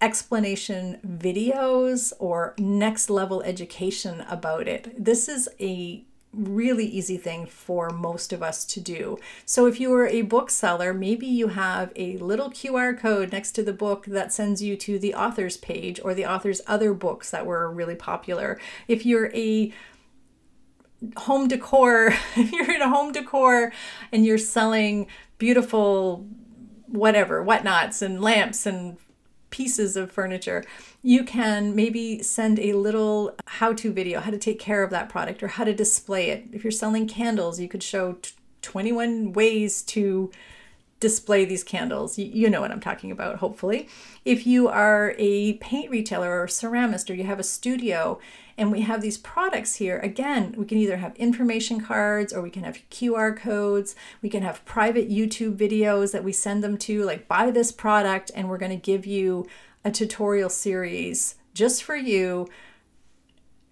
explanation 0.00 0.98
videos 1.06 2.12
or 2.18 2.54
next 2.58 3.10
level 3.10 3.42
education 3.42 4.22
about 4.28 4.68
it. 4.68 4.92
This 5.02 5.28
is 5.28 5.48
a 5.60 6.04
really 6.32 6.86
easy 6.86 7.16
thing 7.16 7.46
for 7.46 7.90
most 7.90 8.32
of 8.32 8.42
us 8.42 8.64
to 8.64 8.80
do. 8.80 9.18
So 9.46 9.66
if 9.66 9.80
you 9.80 9.92
are 9.94 10.06
a 10.06 10.22
bookseller, 10.22 10.92
maybe 10.92 11.26
you 11.26 11.48
have 11.48 11.92
a 11.96 12.16
little 12.18 12.50
QR 12.50 12.98
code 12.98 13.32
next 13.32 13.52
to 13.52 13.62
the 13.62 13.72
book 13.72 14.04
that 14.06 14.32
sends 14.32 14.62
you 14.62 14.76
to 14.76 14.98
the 14.98 15.14
author's 15.14 15.56
page 15.56 16.00
or 16.04 16.14
the 16.14 16.26
author's 16.26 16.60
other 16.66 16.92
books 16.92 17.30
that 17.30 17.46
were 17.46 17.70
really 17.70 17.94
popular. 17.94 18.60
If 18.86 19.06
you're 19.06 19.34
a 19.34 19.72
home 21.16 21.48
decor, 21.48 22.08
if 22.36 22.52
you're 22.52 22.74
in 22.74 22.82
a 22.82 22.90
home 22.90 23.12
decor 23.12 23.72
and 24.12 24.26
you're 24.26 24.38
selling 24.38 25.06
beautiful 25.38 26.26
whatever, 26.86 27.42
whatnots 27.42 28.02
and 28.02 28.20
lamps 28.20 28.66
and 28.66 28.96
pieces 29.50 29.96
of 29.96 30.10
furniture, 30.10 30.64
you 31.02 31.24
can 31.24 31.74
maybe 31.74 32.22
send 32.22 32.58
a 32.58 32.72
little 32.74 33.34
how 33.46 33.72
to 33.74 33.92
video, 33.92 34.20
how 34.20 34.30
to 34.30 34.38
take 34.38 34.58
care 34.58 34.82
of 34.82 34.90
that 34.90 35.08
product 35.08 35.42
or 35.42 35.48
how 35.48 35.64
to 35.64 35.74
display 35.74 36.30
it. 36.30 36.44
If 36.52 36.64
you're 36.64 36.70
selling 36.70 37.06
candles, 37.06 37.60
you 37.60 37.68
could 37.68 37.82
show 37.82 38.14
t- 38.14 38.32
21 38.62 39.32
ways 39.32 39.82
to 39.82 40.30
display 41.00 41.44
these 41.44 41.62
candles. 41.62 42.18
You, 42.18 42.26
you 42.26 42.50
know 42.50 42.60
what 42.60 42.70
I'm 42.70 42.80
talking 42.80 43.10
about, 43.10 43.36
hopefully. 43.36 43.88
If 44.24 44.46
you 44.46 44.68
are 44.68 45.14
a 45.18 45.54
paint 45.54 45.90
retailer 45.90 46.40
or 46.40 46.46
ceramist 46.46 47.08
or 47.08 47.14
you 47.14 47.24
have 47.24 47.38
a 47.38 47.44
studio 47.44 48.18
and 48.58 48.72
we 48.72 48.80
have 48.82 49.00
these 49.00 49.16
products 49.16 49.76
here, 49.76 49.98
again, 50.00 50.54
we 50.58 50.66
can 50.66 50.78
either 50.78 50.96
have 50.96 51.14
information 51.16 51.80
cards 51.80 52.32
or 52.32 52.42
we 52.42 52.50
can 52.50 52.64
have 52.64 52.82
QR 52.90 53.34
codes. 53.34 53.94
We 54.20 54.28
can 54.28 54.42
have 54.42 54.64
private 54.64 55.08
YouTube 55.08 55.56
videos 55.56 56.12
that 56.12 56.24
we 56.24 56.32
send 56.32 56.64
them 56.64 56.76
to, 56.78 57.04
like 57.04 57.28
buy 57.28 57.52
this 57.52 57.70
product 57.70 58.32
and 58.34 58.48
we're 58.48 58.58
going 58.58 58.72
to 58.72 58.76
give 58.76 59.06
you 59.06 59.46
a 59.84 59.92
tutorial 59.92 60.50
series 60.50 61.36
just 61.54 61.84
for 61.84 61.96
you 61.96 62.48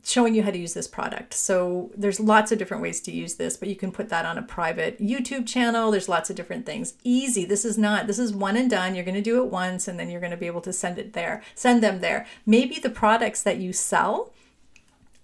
showing 0.05 0.37
you 0.37 0.45
how 0.45 0.52
to 0.52 0.59
use 0.59 0.73
this 0.73 0.87
product. 0.87 1.35
So 1.35 1.90
there's 1.97 2.21
lots 2.21 2.52
of 2.52 2.59
different 2.59 2.81
ways 2.81 3.00
to 3.02 3.11
use 3.11 3.35
this, 3.35 3.57
but 3.57 3.69
you 3.69 3.75
can 3.75 3.90
put 3.90 4.09
that 4.11 4.25
on 4.25 4.38
a 4.38 4.43
private 4.43 5.00
YouTube 5.00 5.49
channel. 5.49 5.90
There's 5.90 6.09
lots 6.09 6.31
of 6.31 6.37
different 6.37 6.64
things. 6.64 6.95
Easy. 7.02 7.45
This 7.45 7.64
is 7.64 7.76
not 7.76 8.07
this 8.07 8.21
is 8.21 8.33
one 8.33 8.57
and 8.57 8.71
done. 8.71 8.95
You're 8.95 9.05
going 9.05 9.16
to 9.16 9.21
do 9.21 9.42
it 9.42 9.51
once 9.51 9.88
and 9.88 9.99
then 9.99 10.09
you're 10.09 10.20
going 10.20 10.31
to 10.31 10.37
be 10.37 10.46
able 10.46 10.61
to 10.61 10.72
send 10.72 10.99
it 10.99 11.12
there. 11.12 11.42
Send 11.57 11.83
them 11.83 12.01
there. 12.01 12.25
Maybe 12.46 12.79
the 12.79 12.88
products 12.88 13.42
that 13.42 13.59
you 13.59 13.72
sell 13.72 14.33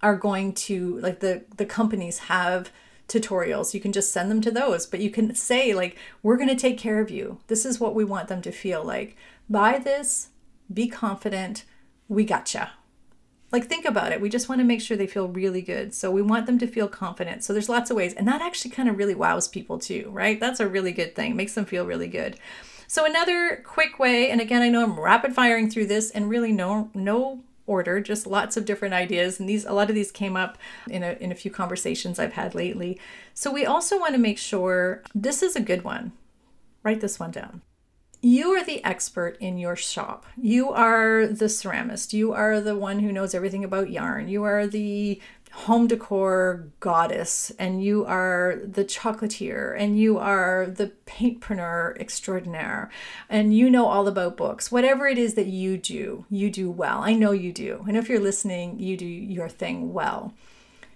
are 0.03 0.15
going 0.15 0.53
to 0.53 0.99
like 0.99 1.19
the 1.19 1.45
the 1.57 1.65
companies 1.65 2.19
have 2.19 2.71
tutorials. 3.07 3.73
You 3.73 3.79
can 3.79 3.91
just 3.91 4.13
send 4.13 4.29
them 4.29 4.41
to 4.41 4.51
those, 4.51 4.85
but 4.85 4.99
you 4.99 5.09
can 5.09 5.33
say 5.33 5.73
like 5.73 5.97
we're 6.21 6.37
going 6.37 6.49
to 6.49 6.55
take 6.55 6.77
care 6.77 6.99
of 6.99 7.09
you. 7.09 7.39
This 7.47 7.65
is 7.65 7.79
what 7.79 7.95
we 7.95 8.03
want 8.03 8.27
them 8.27 8.41
to 8.43 8.51
feel 8.51 8.83
like. 8.83 9.17
Buy 9.49 9.79
this, 9.79 10.29
be 10.71 10.87
confident. 10.87 11.65
We 12.07 12.25
gotcha 12.25 12.73
like, 13.53 13.67
think 13.67 13.85
about 13.85 14.11
it. 14.11 14.19
We 14.19 14.29
just 14.29 14.49
want 14.49 14.59
to 14.59 14.65
make 14.65 14.81
sure 14.81 14.97
they 14.97 15.05
feel 15.05 15.27
really 15.27 15.61
good. 15.61 15.93
So, 15.93 16.09
we 16.09 16.23
want 16.23 16.47
them 16.47 16.57
to 16.57 16.65
feel 16.65 16.87
confident. 16.87 17.43
So, 17.43 17.53
there's 17.53 17.69
lots 17.69 17.91
of 17.91 17.95
ways. 17.95 18.15
And 18.15 18.27
that 18.27 18.41
actually 18.41 18.71
kind 18.71 18.89
of 18.89 18.97
really 18.97 19.13
wows 19.13 19.47
people 19.47 19.77
too, 19.77 20.09
right? 20.11 20.39
That's 20.39 20.59
a 20.59 20.67
really 20.67 20.91
good 20.91 21.15
thing, 21.15 21.35
makes 21.35 21.53
them 21.53 21.65
feel 21.65 21.85
really 21.85 22.07
good. 22.07 22.37
So, 22.87 23.05
another 23.05 23.63
quick 23.63 23.99
way, 23.99 24.31
and 24.31 24.41
again, 24.41 24.63
I 24.63 24.69
know 24.69 24.83
I'm 24.83 24.99
rapid 24.99 25.35
firing 25.35 25.69
through 25.69 25.85
this 25.85 26.09
and 26.09 26.31
really 26.31 26.51
no, 26.51 26.89
no 26.95 27.43
order 27.65 27.99
just 27.99 28.27
lots 28.27 28.57
of 28.57 28.65
different 28.65 28.93
ideas 28.93 29.39
and 29.39 29.47
these 29.47 29.65
a 29.65 29.71
lot 29.71 29.89
of 29.89 29.95
these 29.95 30.11
came 30.11 30.35
up 30.35 30.57
in 30.89 31.03
a 31.03 31.17
in 31.19 31.31
a 31.31 31.35
few 31.35 31.51
conversations 31.51 32.19
I've 32.19 32.33
had 32.33 32.55
lately. 32.55 32.99
So 33.33 33.51
we 33.51 33.65
also 33.65 33.99
want 33.99 34.13
to 34.13 34.19
make 34.19 34.37
sure 34.37 35.01
this 35.15 35.41
is 35.41 35.55
a 35.55 35.61
good 35.61 35.83
one. 35.83 36.11
Write 36.83 37.01
this 37.01 37.19
one 37.19 37.31
down 37.31 37.61
you 38.23 38.51
are 38.51 38.63
the 38.63 38.83
expert 38.85 39.35
in 39.41 39.57
your 39.57 39.75
shop. 39.75 40.25
You 40.37 40.69
are 40.69 41.27
the 41.27 41.45
ceramist. 41.45 42.13
You 42.13 42.31
are 42.31 42.61
the 42.61 42.77
one 42.77 42.99
who 42.99 43.11
knows 43.11 43.35
everything 43.35 43.65
about 43.65 43.91
yarn. 43.91 44.29
You 44.29 44.45
are 44.45 44.65
the 44.65 45.21
home 45.53 45.85
decor 45.85 46.67
goddess 46.79 47.51
and 47.59 47.83
you 47.83 48.03
are 48.05 48.59
the 48.65 48.83
chocolatier 48.83 49.75
and 49.77 49.99
you 49.99 50.17
are 50.17 50.65
the 50.65 50.91
paintpreneur 51.05 51.95
extraordinaire 51.99 52.89
and 53.29 53.55
you 53.55 53.69
know 53.69 53.85
all 53.85 54.07
about 54.07 54.35
books. 54.35 54.71
Whatever 54.71 55.07
it 55.07 55.19
is 55.19 55.35
that 55.35 55.45
you 55.45 55.77
do 55.77 56.25
you 56.29 56.49
do 56.49 56.71
well. 56.71 57.01
I 57.03 57.13
know 57.13 57.31
you 57.31 57.53
do. 57.53 57.85
And 57.87 57.95
if 57.95 58.09
you're 58.09 58.19
listening 58.19 58.79
you 58.79 58.97
do 58.97 59.05
your 59.05 59.47
thing 59.47 59.93
well. 59.93 60.33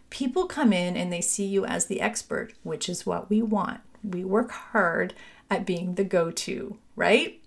People 0.10 0.46
come 0.48 0.74
in 0.74 0.98
and 0.98 1.14
they 1.14 1.22
see 1.22 1.46
you 1.46 1.64
as 1.64 1.86
the 1.86 2.02
expert 2.02 2.54
which 2.64 2.90
is 2.90 3.06
what 3.06 3.30
we 3.30 3.44
want. 3.44 3.82
We 4.04 4.26
work 4.26 4.50
hard 4.52 5.14
at 5.52 5.68
being 5.68 5.96
the 5.96 6.04
go 6.04 6.32
to, 6.32 6.78
right? 6.96 7.40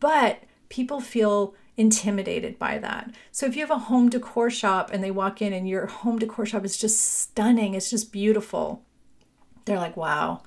But 0.00 0.40
people 0.68 1.00
feel 1.00 1.54
intimidated 1.78 2.58
by 2.58 2.76
that. 2.78 3.14
So 3.30 3.46
if 3.46 3.54
you 3.54 3.62
have 3.62 3.70
a 3.70 3.78
home 3.78 4.10
decor 4.10 4.50
shop 4.50 4.90
and 4.92 5.02
they 5.02 5.10
walk 5.10 5.40
in 5.40 5.52
and 5.52 5.68
your 5.68 5.86
home 5.86 6.18
decor 6.18 6.44
shop 6.44 6.64
is 6.64 6.76
just 6.76 7.00
stunning, 7.00 7.74
it's 7.74 7.88
just 7.88 8.12
beautiful. 8.12 8.82
They're 9.64 9.78
like, 9.78 9.96
"Wow." 9.96 10.42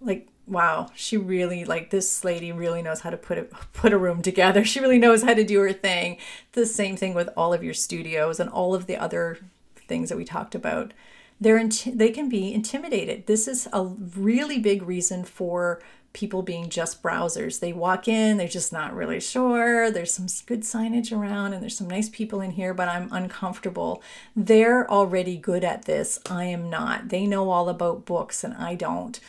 Like, 0.00 0.28
"Wow, 0.46 0.90
she 0.94 1.16
really 1.16 1.64
like 1.64 1.90
this 1.90 2.24
lady 2.24 2.52
really 2.52 2.82
knows 2.82 3.00
how 3.00 3.10
to 3.10 3.16
put 3.16 3.38
a 3.38 3.42
put 3.72 3.92
a 3.92 3.98
room 3.98 4.20
together. 4.20 4.64
She 4.64 4.80
really 4.80 4.98
knows 4.98 5.22
how 5.22 5.34
to 5.34 5.44
do 5.44 5.60
her 5.60 5.72
thing." 5.72 6.18
The 6.52 6.66
same 6.66 6.96
thing 6.96 7.14
with 7.14 7.30
all 7.36 7.54
of 7.54 7.64
your 7.64 7.74
studios 7.74 8.40
and 8.40 8.50
all 8.50 8.74
of 8.74 8.86
the 8.86 8.96
other 8.96 9.38
things 9.86 10.08
that 10.10 10.18
we 10.18 10.24
talked 10.24 10.54
about 10.54 10.92
they're 11.40 11.58
inti- 11.58 11.96
they 11.96 12.10
can 12.10 12.28
be 12.28 12.52
intimidated. 12.52 13.26
This 13.26 13.46
is 13.46 13.68
a 13.72 13.84
really 13.84 14.58
big 14.58 14.82
reason 14.82 15.24
for 15.24 15.80
people 16.18 16.42
being 16.42 16.68
just 16.68 17.00
browsers. 17.00 17.60
They 17.60 17.72
walk 17.72 18.08
in, 18.08 18.38
they're 18.38 18.48
just 18.48 18.72
not 18.72 18.92
really 18.92 19.20
sure. 19.20 19.88
There's 19.88 20.12
some 20.12 20.26
good 20.46 20.62
signage 20.62 21.16
around 21.16 21.52
and 21.52 21.62
there's 21.62 21.76
some 21.76 21.88
nice 21.88 22.08
people 22.08 22.40
in 22.40 22.50
here, 22.50 22.74
but 22.74 22.88
I'm 22.88 23.08
uncomfortable. 23.12 24.02
They're 24.34 24.90
already 24.90 25.36
good 25.36 25.62
at 25.62 25.84
this. 25.84 26.18
I 26.28 26.44
am 26.46 26.68
not. 26.68 27.10
They 27.10 27.24
know 27.24 27.50
all 27.50 27.68
about 27.68 28.04
books 28.04 28.42
and 28.42 28.54
I 28.54 28.74
don't. 28.74 29.20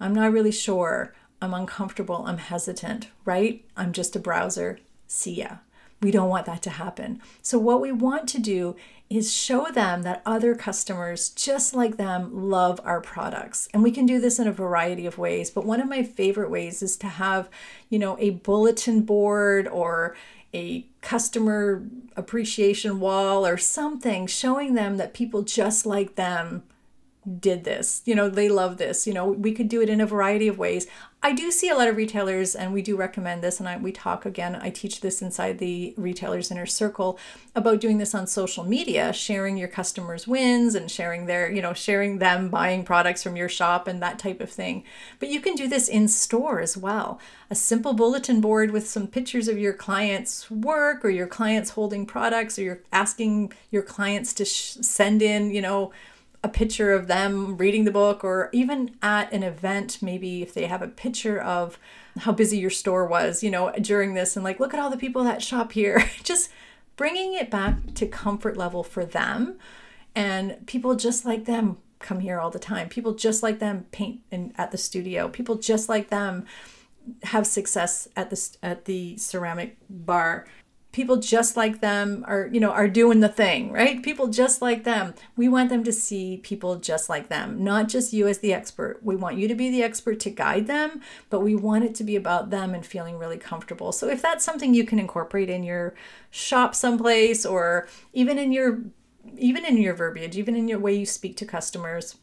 I'm 0.00 0.14
not 0.14 0.32
really 0.32 0.50
sure. 0.50 1.14
I'm 1.42 1.52
uncomfortable. 1.52 2.24
I'm 2.26 2.38
hesitant, 2.38 3.08
right? 3.26 3.62
I'm 3.76 3.92
just 3.92 4.16
a 4.16 4.18
browser. 4.18 4.78
See 5.06 5.34
ya. 5.34 5.56
We 6.00 6.10
don't 6.10 6.28
want 6.30 6.46
that 6.46 6.62
to 6.62 6.70
happen. 6.70 7.20
So, 7.42 7.58
what 7.58 7.80
we 7.80 7.92
want 7.92 8.26
to 8.28 8.38
do 8.38 8.76
is 9.10 9.34
show 9.34 9.66
them 9.72 10.02
that 10.02 10.22
other 10.24 10.54
customers 10.54 11.30
just 11.30 11.74
like 11.74 11.96
them 11.96 12.30
love 12.48 12.80
our 12.84 13.00
products. 13.00 13.68
And 13.74 13.82
we 13.82 13.90
can 13.90 14.06
do 14.06 14.20
this 14.20 14.38
in 14.38 14.46
a 14.46 14.52
variety 14.52 15.04
of 15.04 15.18
ways, 15.18 15.50
but 15.50 15.66
one 15.66 15.80
of 15.80 15.88
my 15.88 16.04
favorite 16.04 16.50
ways 16.50 16.80
is 16.80 16.96
to 16.98 17.08
have, 17.08 17.50
you 17.88 17.98
know, 17.98 18.16
a 18.20 18.30
bulletin 18.30 19.02
board 19.02 19.66
or 19.66 20.16
a 20.54 20.86
customer 21.00 21.82
appreciation 22.16 23.00
wall 23.00 23.46
or 23.46 23.56
something 23.56 24.26
showing 24.26 24.74
them 24.74 24.96
that 24.96 25.14
people 25.14 25.42
just 25.42 25.86
like 25.86 26.14
them 26.14 26.62
did 27.38 27.64
this. 27.64 28.02
You 28.04 28.14
know, 28.14 28.28
they 28.28 28.48
love 28.48 28.78
this. 28.78 29.06
You 29.06 29.12
know, 29.12 29.26
we 29.26 29.52
could 29.52 29.68
do 29.68 29.82
it 29.82 29.88
in 29.88 30.00
a 30.00 30.06
variety 30.06 30.48
of 30.48 30.58
ways. 30.58 30.86
I 31.22 31.32
do 31.32 31.50
see 31.50 31.68
a 31.68 31.74
lot 31.74 31.86
of 31.86 31.96
retailers, 31.96 32.54
and 32.54 32.72
we 32.72 32.80
do 32.80 32.96
recommend 32.96 33.42
this. 33.42 33.60
And 33.60 33.68
I, 33.68 33.76
we 33.76 33.92
talk 33.92 34.24
again, 34.24 34.56
I 34.56 34.70
teach 34.70 35.02
this 35.02 35.20
inside 35.20 35.58
the 35.58 35.92
retailers 35.98 36.50
inner 36.50 36.64
circle 36.64 37.18
about 37.54 37.78
doing 37.80 37.98
this 37.98 38.14
on 38.14 38.26
social 38.26 38.64
media, 38.64 39.12
sharing 39.12 39.58
your 39.58 39.68
customers' 39.68 40.26
wins 40.26 40.74
and 40.74 40.90
sharing 40.90 41.26
their, 41.26 41.50
you 41.50 41.60
know, 41.60 41.74
sharing 41.74 42.20
them 42.20 42.48
buying 42.48 42.84
products 42.84 43.22
from 43.22 43.36
your 43.36 43.50
shop 43.50 43.86
and 43.86 44.02
that 44.02 44.18
type 44.18 44.40
of 44.40 44.50
thing. 44.50 44.82
But 45.18 45.28
you 45.28 45.42
can 45.42 45.54
do 45.54 45.68
this 45.68 45.88
in 45.88 46.08
store 46.08 46.58
as 46.60 46.78
well. 46.78 47.20
A 47.50 47.54
simple 47.54 47.92
bulletin 47.92 48.40
board 48.40 48.70
with 48.70 48.88
some 48.88 49.06
pictures 49.06 49.46
of 49.46 49.58
your 49.58 49.74
clients' 49.74 50.50
work 50.50 51.04
or 51.04 51.10
your 51.10 51.26
clients 51.26 51.70
holding 51.70 52.06
products, 52.06 52.58
or 52.58 52.62
you're 52.62 52.82
asking 52.92 53.52
your 53.70 53.82
clients 53.82 54.32
to 54.34 54.46
sh- 54.46 54.78
send 54.80 55.20
in, 55.20 55.50
you 55.50 55.60
know, 55.60 55.92
a 56.42 56.48
picture 56.48 56.92
of 56.92 57.06
them 57.06 57.56
reading 57.56 57.84
the 57.84 57.90
book, 57.90 58.24
or 58.24 58.48
even 58.52 58.96
at 59.02 59.32
an 59.32 59.42
event, 59.42 59.98
maybe 60.00 60.42
if 60.42 60.54
they 60.54 60.66
have 60.66 60.82
a 60.82 60.88
picture 60.88 61.40
of 61.40 61.78
how 62.20 62.32
busy 62.32 62.58
your 62.58 62.70
store 62.70 63.06
was, 63.06 63.42
you 63.42 63.50
know, 63.50 63.70
during 63.80 64.14
this, 64.14 64.36
and 64.36 64.44
like, 64.44 64.58
look 64.58 64.72
at 64.72 64.80
all 64.80 64.90
the 64.90 64.96
people 64.96 65.22
that 65.24 65.42
shop 65.42 65.72
here. 65.72 66.04
Just 66.22 66.50
bringing 66.96 67.34
it 67.34 67.50
back 67.50 67.94
to 67.94 68.06
comfort 68.06 68.56
level 68.56 68.82
for 68.82 69.04
them. 69.04 69.58
And 70.14 70.66
people 70.66 70.96
just 70.96 71.24
like 71.24 71.44
them 71.46 71.78
come 71.98 72.20
here 72.20 72.40
all 72.40 72.50
the 72.50 72.58
time. 72.58 72.88
People 72.88 73.14
just 73.14 73.42
like 73.42 73.58
them 73.58 73.86
paint 73.92 74.20
in, 74.30 74.52
at 74.58 74.70
the 74.70 74.76
studio. 74.76 75.28
People 75.28 75.54
just 75.54 75.88
like 75.88 76.10
them 76.10 76.44
have 77.22 77.46
success 77.46 78.08
at 78.16 78.30
the 78.30 78.58
at 78.62 78.84
the 78.84 79.16
ceramic 79.16 79.76
bar 79.88 80.46
people 80.92 81.16
just 81.16 81.56
like 81.56 81.80
them 81.80 82.24
are 82.26 82.48
you 82.52 82.58
know 82.58 82.70
are 82.70 82.88
doing 82.88 83.20
the 83.20 83.28
thing 83.28 83.72
right? 83.72 84.02
People 84.02 84.26
just 84.26 84.60
like 84.60 84.84
them. 84.84 85.14
We 85.36 85.48
want 85.48 85.70
them 85.70 85.84
to 85.84 85.92
see 85.92 86.38
people 86.38 86.76
just 86.76 87.08
like 87.08 87.28
them 87.28 87.62
not 87.62 87.88
just 87.88 88.12
you 88.12 88.26
as 88.26 88.38
the 88.38 88.52
expert. 88.52 89.00
We 89.02 89.16
want 89.16 89.38
you 89.38 89.48
to 89.48 89.54
be 89.54 89.70
the 89.70 89.82
expert 89.82 90.20
to 90.20 90.30
guide 90.30 90.66
them 90.66 91.00
but 91.28 91.40
we 91.40 91.54
want 91.54 91.84
it 91.84 91.94
to 91.96 92.04
be 92.04 92.16
about 92.16 92.50
them 92.50 92.74
and 92.74 92.84
feeling 92.84 93.18
really 93.18 93.38
comfortable. 93.38 93.92
So 93.92 94.08
if 94.08 94.22
that's 94.22 94.44
something 94.44 94.74
you 94.74 94.84
can 94.84 94.98
incorporate 94.98 95.50
in 95.50 95.62
your 95.62 95.94
shop 96.30 96.74
someplace 96.74 97.44
or 97.46 97.88
even 98.12 98.38
in 98.38 98.52
your 98.52 98.80
even 99.36 99.64
in 99.64 99.76
your 99.76 99.94
verbiage 99.94 100.36
even 100.36 100.56
in 100.56 100.66
your 100.66 100.78
way 100.78 100.94
you 100.94 101.04
speak 101.06 101.36
to 101.36 101.44
customers 101.44 102.16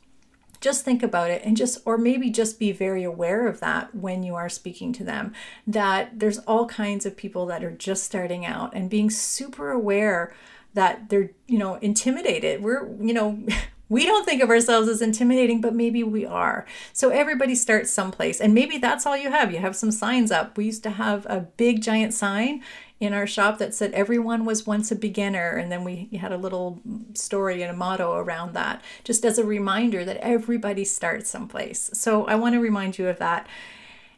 just 0.60 0.84
think 0.84 1.04
about 1.04 1.30
it 1.30 1.42
and 1.44 1.58
just 1.58 1.80
or 1.86 1.98
maybe 1.98 2.30
just 2.30 2.60
be 2.60 2.72
very 2.72 3.04
aware 3.04 3.48
of 3.48 3.60
that 3.60 3.94
when 3.96 4.24
you 4.24 4.36
are 4.36 4.50
speaking 4.50 4.92
to 4.94 5.04
them 5.04 5.34
that 5.66 6.20
there's 6.20 6.40
all 6.40 6.66
kinds 6.66 7.06
of 7.06 7.16
people 7.16 7.46
that 7.46 7.64
are 7.64 7.72
just 7.72 8.04
starting 8.04 8.46
out 8.46 8.74
and 8.74 8.90
being 8.90 9.10
super 9.10 9.72
aware 9.72 10.34
that 10.78 11.10
they're 11.10 11.32
you 11.48 11.58
know 11.58 11.76
intimidated. 11.76 12.62
We're 12.62 12.88
you 13.02 13.14
know 13.14 13.44
we 13.90 14.06
don't 14.06 14.26
think 14.26 14.44
of 14.44 14.50
ourselves 14.50 14.90
as 14.90 15.02
intimidating 15.02 15.60
but 15.60 15.74
maybe 15.74 16.04
we 16.04 16.26
are. 16.26 16.66
So 16.94 17.10
everybody 17.10 17.56
starts 17.56 17.92
someplace 17.92 18.40
and 18.40 18.54
maybe 18.54 18.78
that's 18.78 19.06
all 19.06 19.18
you 19.18 19.32
have. 19.32 19.52
You 19.52 19.60
have 19.60 19.76
some 19.76 19.92
signs 19.92 20.32
up. 20.32 20.58
We 20.58 20.66
used 20.66 20.84
to 20.84 20.92
have 20.92 21.26
a 21.26 21.42
big 21.58 21.82
giant 21.82 22.14
sign 22.14 22.64
in 23.00 23.14
our 23.14 23.28
shop 23.28 23.60
that 23.60 23.74
said 23.74 23.92
everyone 23.92 24.44
was 24.44 24.66
once 24.66 24.92
a 24.92 24.96
beginner 24.96 25.52
and 25.52 25.72
then 25.72 25.84
we 25.84 26.10
had 26.20 26.32
a 26.32 26.38
little 26.38 26.82
story 27.14 27.62
and 27.62 27.72
a 27.72 27.76
motto 27.78 28.14
around 28.14 28.54
that 28.54 28.82
just 29.04 29.24
as 29.24 29.38
a 29.38 29.44
reminder 29.44 30.04
that 30.04 30.18
everybody 30.18 30.84
starts 30.84 31.30
someplace. 31.30 31.92
So 31.94 32.26
i 32.26 32.36
want 32.36 32.54
to 32.54 32.60
remind 32.60 32.98
you 32.98 33.08
of 33.08 33.20
that. 33.20 33.48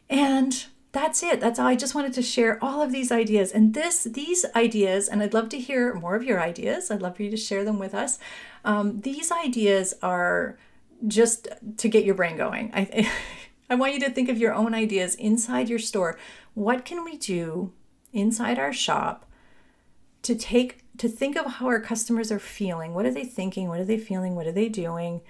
And 0.08 0.64
that's 0.92 1.22
it. 1.22 1.40
That's 1.40 1.58
all. 1.58 1.68
I 1.68 1.76
just 1.76 1.94
wanted 1.94 2.12
to 2.14 2.22
share 2.22 2.62
all 2.64 2.82
of 2.82 2.90
these 2.90 3.12
ideas. 3.12 3.52
And 3.52 3.74
this 3.74 4.04
these 4.04 4.44
ideas 4.56 5.08
and 5.08 5.22
i'd 5.22 5.34
love 5.34 5.48
to 5.50 5.58
hear 5.58 5.94
more 5.94 6.16
of 6.16 6.24
your 6.24 6.40
ideas. 6.40 6.90
I'd 6.90 7.02
love 7.02 7.16
for 7.16 7.22
you 7.22 7.30
to 7.30 7.36
share 7.36 7.64
them 7.64 7.78
with 7.78 7.94
us. 7.94 8.18
Um, 8.64 9.00
these 9.00 9.30
ideas 9.30 9.94
are 10.02 10.58
just 11.06 11.48
to 11.78 11.88
get 11.88 12.04
your 12.04 12.14
brain 12.14 12.36
going. 12.36 12.70
I 12.74 13.10
i 13.70 13.74
want 13.76 13.94
you 13.94 14.00
to 14.00 14.10
think 14.10 14.28
of 14.28 14.38
your 14.38 14.52
own 14.52 14.74
ideas 14.74 15.14
inside 15.14 15.68
your 15.68 15.78
store. 15.78 16.18
What 16.54 16.84
can 16.84 17.04
we 17.04 17.16
do 17.16 17.72
inside 18.12 18.58
our 18.58 18.72
shop 18.72 19.26
to 20.22 20.34
take 20.34 20.84
to 20.98 21.08
think 21.08 21.36
of 21.36 21.46
how 21.46 21.66
our 21.66 21.80
customers 21.80 22.30
are 22.30 22.38
feeling. 22.38 22.92
What 22.92 23.06
are 23.06 23.10
they 23.10 23.24
thinking? 23.24 23.68
What 23.68 23.80
are 23.80 23.84
they 23.84 23.98
feeling? 23.98 24.36
What 24.36 24.46
are 24.46 24.52
they 24.52 24.68
doing? 24.68 25.22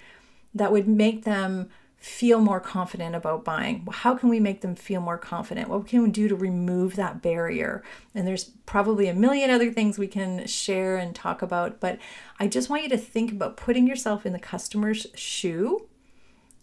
That 0.53 0.71
would 0.71 0.87
make 0.87 1.23
them 1.23 1.69
feel 1.95 2.41
more 2.41 2.59
confident 2.59 3.15
about 3.15 3.45
buying. 3.45 3.87
How 3.89 4.15
can 4.15 4.27
we 4.27 4.39
make 4.39 4.61
them 4.61 4.75
feel 4.75 4.99
more 4.99 5.19
confident? 5.19 5.69
What 5.69 5.87
can 5.87 6.01
we 6.01 6.09
do 6.09 6.27
to 6.27 6.35
remove 6.35 6.95
that 6.95 7.21
barrier? 7.21 7.83
And 8.15 8.27
there's 8.27 8.45
probably 8.65 9.07
a 9.07 9.13
million 9.13 9.51
other 9.51 9.71
things 9.71 9.99
we 9.99 10.07
can 10.07 10.47
share 10.47 10.97
and 10.97 11.15
talk 11.15 11.43
about, 11.43 11.79
but 11.79 11.99
I 12.39 12.47
just 12.47 12.71
want 12.71 12.81
you 12.83 12.89
to 12.89 12.97
think 12.97 13.31
about 13.31 13.55
putting 13.55 13.87
yourself 13.87 14.25
in 14.25 14.33
the 14.33 14.39
customer's 14.39 15.05
shoe 15.13 15.87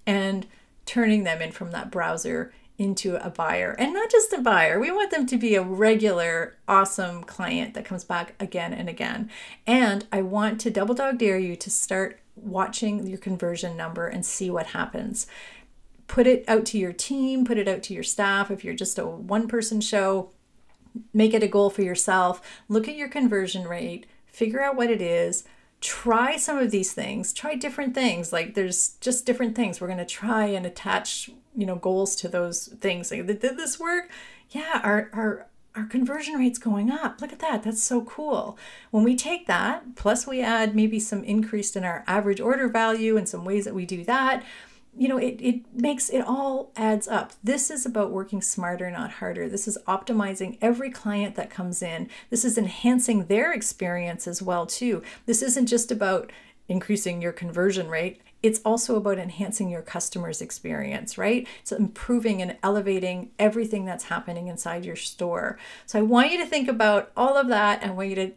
and 0.06 0.44
turning 0.86 1.22
them 1.22 1.40
in 1.40 1.52
from 1.52 1.70
that 1.70 1.90
browser 1.90 2.52
into 2.78 3.16
a 3.24 3.28
buyer 3.28 3.74
and 3.78 3.92
not 3.92 4.08
just 4.08 4.32
a 4.32 4.40
buyer. 4.40 4.78
We 4.78 4.92
want 4.92 5.10
them 5.10 5.26
to 5.26 5.36
be 5.36 5.56
a 5.56 5.62
regular, 5.62 6.56
awesome 6.68 7.24
client 7.24 7.74
that 7.74 7.84
comes 7.84 8.04
back 8.04 8.34
again 8.38 8.72
and 8.72 8.88
again. 8.88 9.30
And 9.66 10.06
I 10.12 10.22
want 10.22 10.60
to 10.60 10.70
double 10.70 10.94
dog 10.94 11.18
dare 11.18 11.38
you 11.38 11.56
to 11.56 11.70
start 11.70 12.20
watching 12.36 13.04
your 13.06 13.18
conversion 13.18 13.76
number 13.76 14.06
and 14.06 14.24
see 14.24 14.48
what 14.48 14.68
happens. 14.68 15.26
Put 16.06 16.28
it 16.28 16.44
out 16.46 16.64
to 16.66 16.78
your 16.78 16.92
team, 16.92 17.44
put 17.44 17.58
it 17.58 17.68
out 17.68 17.82
to 17.84 17.94
your 17.94 18.04
staff. 18.04 18.50
If 18.50 18.64
you're 18.64 18.74
just 18.74 18.98
a 18.98 19.06
one 19.06 19.48
person 19.48 19.80
show, 19.80 20.30
make 21.12 21.34
it 21.34 21.42
a 21.42 21.48
goal 21.48 21.70
for 21.70 21.82
yourself. 21.82 22.40
Look 22.68 22.88
at 22.88 22.96
your 22.96 23.08
conversion 23.08 23.66
rate, 23.66 24.06
figure 24.24 24.62
out 24.62 24.76
what 24.76 24.90
it 24.90 25.02
is, 25.02 25.44
try 25.80 26.36
some 26.36 26.58
of 26.58 26.72
these 26.72 26.92
things 26.92 27.32
try 27.32 27.54
different 27.54 27.94
things 27.94 28.32
like 28.32 28.54
there's 28.54 28.96
just 29.00 29.24
different 29.24 29.54
things. 29.54 29.80
We're 29.80 29.86
going 29.86 29.98
to 29.98 30.04
try 30.04 30.46
and 30.46 30.66
attach 30.66 31.30
you 31.56 31.66
know 31.66 31.76
goals 31.76 32.16
to 32.16 32.28
those 32.28 32.66
things. 32.80 33.10
Like 33.10 33.26
did 33.26 33.40
this 33.40 33.78
work? 33.78 34.10
Yeah 34.50 34.80
our 34.82 35.10
our 35.12 35.46
our 35.76 35.84
conversion 35.84 36.34
rate's 36.34 36.58
going 36.58 36.90
up. 36.90 37.20
Look 37.20 37.32
at 37.32 37.38
that. 37.38 37.62
That's 37.62 37.82
so 37.82 38.02
cool. 38.02 38.58
When 38.90 39.04
we 39.04 39.14
take 39.14 39.46
that 39.46 39.94
plus 39.94 40.26
we 40.26 40.40
add 40.42 40.74
maybe 40.74 40.98
some 40.98 41.22
increase 41.22 41.76
in 41.76 41.84
our 41.84 42.02
average 42.06 42.40
order 42.40 42.68
value 42.68 43.16
and 43.16 43.28
some 43.28 43.44
ways 43.44 43.64
that 43.64 43.74
we 43.74 43.86
do 43.86 44.02
that 44.04 44.42
you 44.98 45.08
know 45.08 45.18
it, 45.18 45.40
it 45.40 45.62
makes 45.72 46.10
it 46.10 46.20
all 46.20 46.72
adds 46.76 47.06
up. 47.06 47.32
This 47.42 47.70
is 47.70 47.86
about 47.86 48.10
working 48.10 48.42
smarter 48.42 48.90
not 48.90 49.12
harder. 49.12 49.48
This 49.48 49.68
is 49.68 49.78
optimizing 49.86 50.58
every 50.60 50.90
client 50.90 51.36
that 51.36 51.50
comes 51.50 51.82
in. 51.82 52.08
This 52.30 52.44
is 52.44 52.58
enhancing 52.58 53.26
their 53.26 53.52
experience 53.52 54.26
as 54.26 54.42
well 54.42 54.66
too. 54.66 55.02
This 55.26 55.42
isn't 55.42 55.66
just 55.66 55.92
about 55.92 56.32
increasing 56.68 57.22
your 57.22 57.32
conversion 57.32 57.88
rate. 57.88 58.20
It's 58.42 58.60
also 58.64 58.96
about 58.96 59.18
enhancing 59.18 59.68
your 59.68 59.82
customer's 59.82 60.42
experience 60.42 61.16
right? 61.16 61.46
It's 61.60 61.72
improving 61.72 62.42
and 62.42 62.56
elevating 62.62 63.30
everything 63.38 63.84
that's 63.84 64.04
happening 64.04 64.48
inside 64.48 64.84
your 64.84 64.96
store. 64.96 65.58
So 65.86 65.98
i 65.98 66.02
want 66.02 66.32
you 66.32 66.38
to 66.38 66.46
think 66.46 66.68
about 66.68 67.12
all 67.16 67.36
of 67.36 67.48
that. 67.48 67.82
And 67.82 67.92
I 67.92 67.94
want 67.94 68.10
you 68.10 68.16
to 68.16 68.32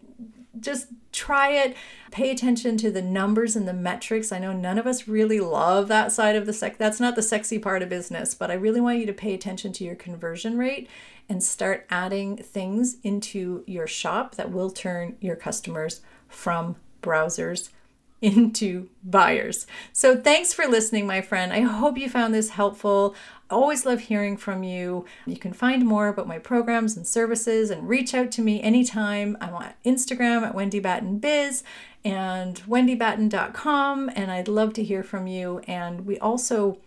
just 0.60 0.88
try 1.12 1.52
it. 1.52 1.76
Pay 2.12 2.32
attention 2.32 2.78
to 2.78 2.92
the 2.92 3.02
numbers 3.02 3.56
and 3.56 3.68
the 3.68 3.74
metrics. 3.74 4.32
I 4.32 4.40
know 4.40 4.54
none 4.54 4.78
of 4.78 4.86
us 4.86 5.08
really 5.08 5.40
love 5.40 5.88
that 5.88 6.12
side 6.12 6.36
of 6.36 6.46
the 6.46 6.54
sec. 6.54 6.78
That's 6.78 7.00
not 7.00 7.16
the 7.16 7.22
sexy 7.22 7.58
part 7.58 7.82
of 7.82 7.90
business, 7.90 8.34
but 8.34 8.52
I 8.52 8.56
really 8.56 8.82
want 8.82 9.00
you 9.00 9.06
to 9.06 9.14
pay 9.14 9.34
attention 9.34 9.72
to 9.74 9.84
your 9.84 9.96
conversion 9.96 10.58
rate 10.58 10.90
and 11.30 11.42
start 11.42 11.86
adding 11.90 12.38
things 12.38 12.98
into 13.04 13.64
your 13.66 13.88
shop 13.88 14.36
that 14.36 14.52
will 14.52 14.70
turn 14.70 15.16
your 15.22 15.36
customers 15.36 16.02
from 16.28 16.76
browsers 17.02 17.70
into 18.22 18.90
buyers. 19.04 19.66
So 19.92 20.16
thanks 20.16 20.54
for 20.54 20.68
listening, 20.68 21.08
my 21.08 21.22
friend. 21.22 21.52
I 21.52 21.62
hope 21.62 21.98
you 21.98 22.10
found 22.10 22.34
this 22.34 22.50
helpful. 22.50 23.16
Always 23.52 23.86
love 23.86 24.00
hearing 24.02 24.38
from 24.38 24.64
you. 24.64 25.06
You 25.26 25.38
can 25.38 25.54
find 25.54 25.86
more 25.86 26.08
about 26.08 26.28
my 26.28 26.40
programs 26.40 26.96
and 26.96 27.06
services 27.06 27.70
and 27.70 27.90
reach 27.90 28.14
out 28.14 28.32
to 28.32 28.42
me 28.42 28.62
anytime. 28.62 29.38
I'm 29.42 29.54
on 29.54 29.74
Instagram 29.86 30.44
at 30.44 30.56
Wendy 30.56 30.80
Batten 30.80 31.20
Biz 31.20 31.64
and 32.04 32.56
wendybatten.com, 32.62 34.12
and 34.16 34.32
I'd 34.32 34.48
love 34.48 34.74
to 34.74 34.84
hear 34.84 35.04
from 35.04 35.28
you. 35.28 35.60
And 35.68 36.06
we 36.06 36.18
also 36.18 36.80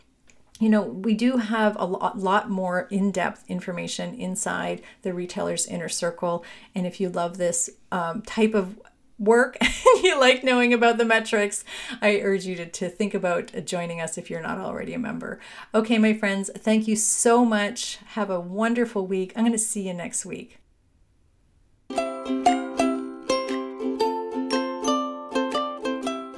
you 0.60 0.68
know, 0.68 0.82
we 0.82 1.14
do 1.14 1.38
have 1.38 1.76
a 1.80 1.84
lot, 1.84 2.18
lot 2.18 2.48
more 2.48 2.86
in 2.90 3.10
depth 3.10 3.44
information 3.48 4.14
inside 4.14 4.82
the 5.02 5.12
retailer's 5.12 5.66
inner 5.66 5.88
circle. 5.88 6.44
And 6.74 6.86
if 6.86 7.00
you 7.00 7.08
love 7.08 7.38
this 7.38 7.70
um, 7.90 8.22
type 8.22 8.54
of 8.54 8.80
work 9.18 9.56
and 9.60 10.02
you 10.02 10.18
like 10.18 10.44
knowing 10.44 10.72
about 10.72 10.98
the 10.98 11.04
metrics, 11.04 11.64
I 12.02 12.20
urge 12.20 12.44
you 12.46 12.56
to, 12.56 12.66
to 12.66 12.88
think 12.88 13.14
about 13.14 13.52
joining 13.64 14.00
us 14.00 14.18
if 14.18 14.30
you're 14.30 14.42
not 14.42 14.58
already 14.58 14.94
a 14.94 14.98
member. 14.98 15.40
Okay, 15.74 15.98
my 15.98 16.14
friends, 16.14 16.50
thank 16.56 16.88
you 16.88 16.96
so 16.96 17.44
much. 17.44 17.98
Have 18.08 18.30
a 18.30 18.40
wonderful 18.40 19.06
week. 19.06 19.32
I'm 19.36 19.44
going 19.44 19.52
to 19.52 19.58
see 19.58 19.86
you 19.86 19.94
next 19.94 20.26
week. 20.26 20.58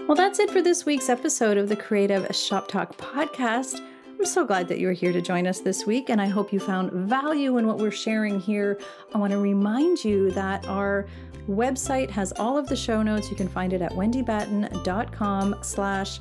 Well, 0.07 0.15
that's 0.15 0.39
it 0.39 0.51
for 0.51 0.63
this 0.63 0.87
week's 0.87 1.09
episode 1.09 1.59
of 1.59 1.69
the 1.69 1.77
Creative 1.77 2.35
Shop 2.35 2.69
Talk 2.69 2.97
podcast. 2.97 3.81
I'm 4.19 4.25
so 4.25 4.47
glad 4.47 4.67
that 4.69 4.79
you're 4.79 4.93
here 4.93 5.13
to 5.13 5.21
join 5.21 5.47
us 5.47 5.61
this 5.61 5.85
week, 5.85 6.09
and 6.09 6.23
I 6.23 6.27
hope 6.27 6.51
you 6.51 6.59
found 6.59 6.91
value 6.91 7.59
in 7.59 7.67
what 7.67 7.77
we're 7.77 7.91
sharing 7.91 8.41
here. 8.41 8.79
I 9.15 9.19
want 9.19 9.31
to 9.33 9.39
remind 9.39 10.03
you 10.03 10.31
that 10.31 10.67
our 10.67 11.07
website 11.47 12.09
has 12.11 12.33
all 12.33 12.57
of 12.57 12.67
the 12.67 12.77
show 12.77 13.03
notes. 13.03 13.31
You 13.31 13.37
can 13.37 13.47
find 13.47 13.75
it 13.75 13.83
at 13.83 13.93
wendybatten.com 13.93 15.57
slash 15.61 16.21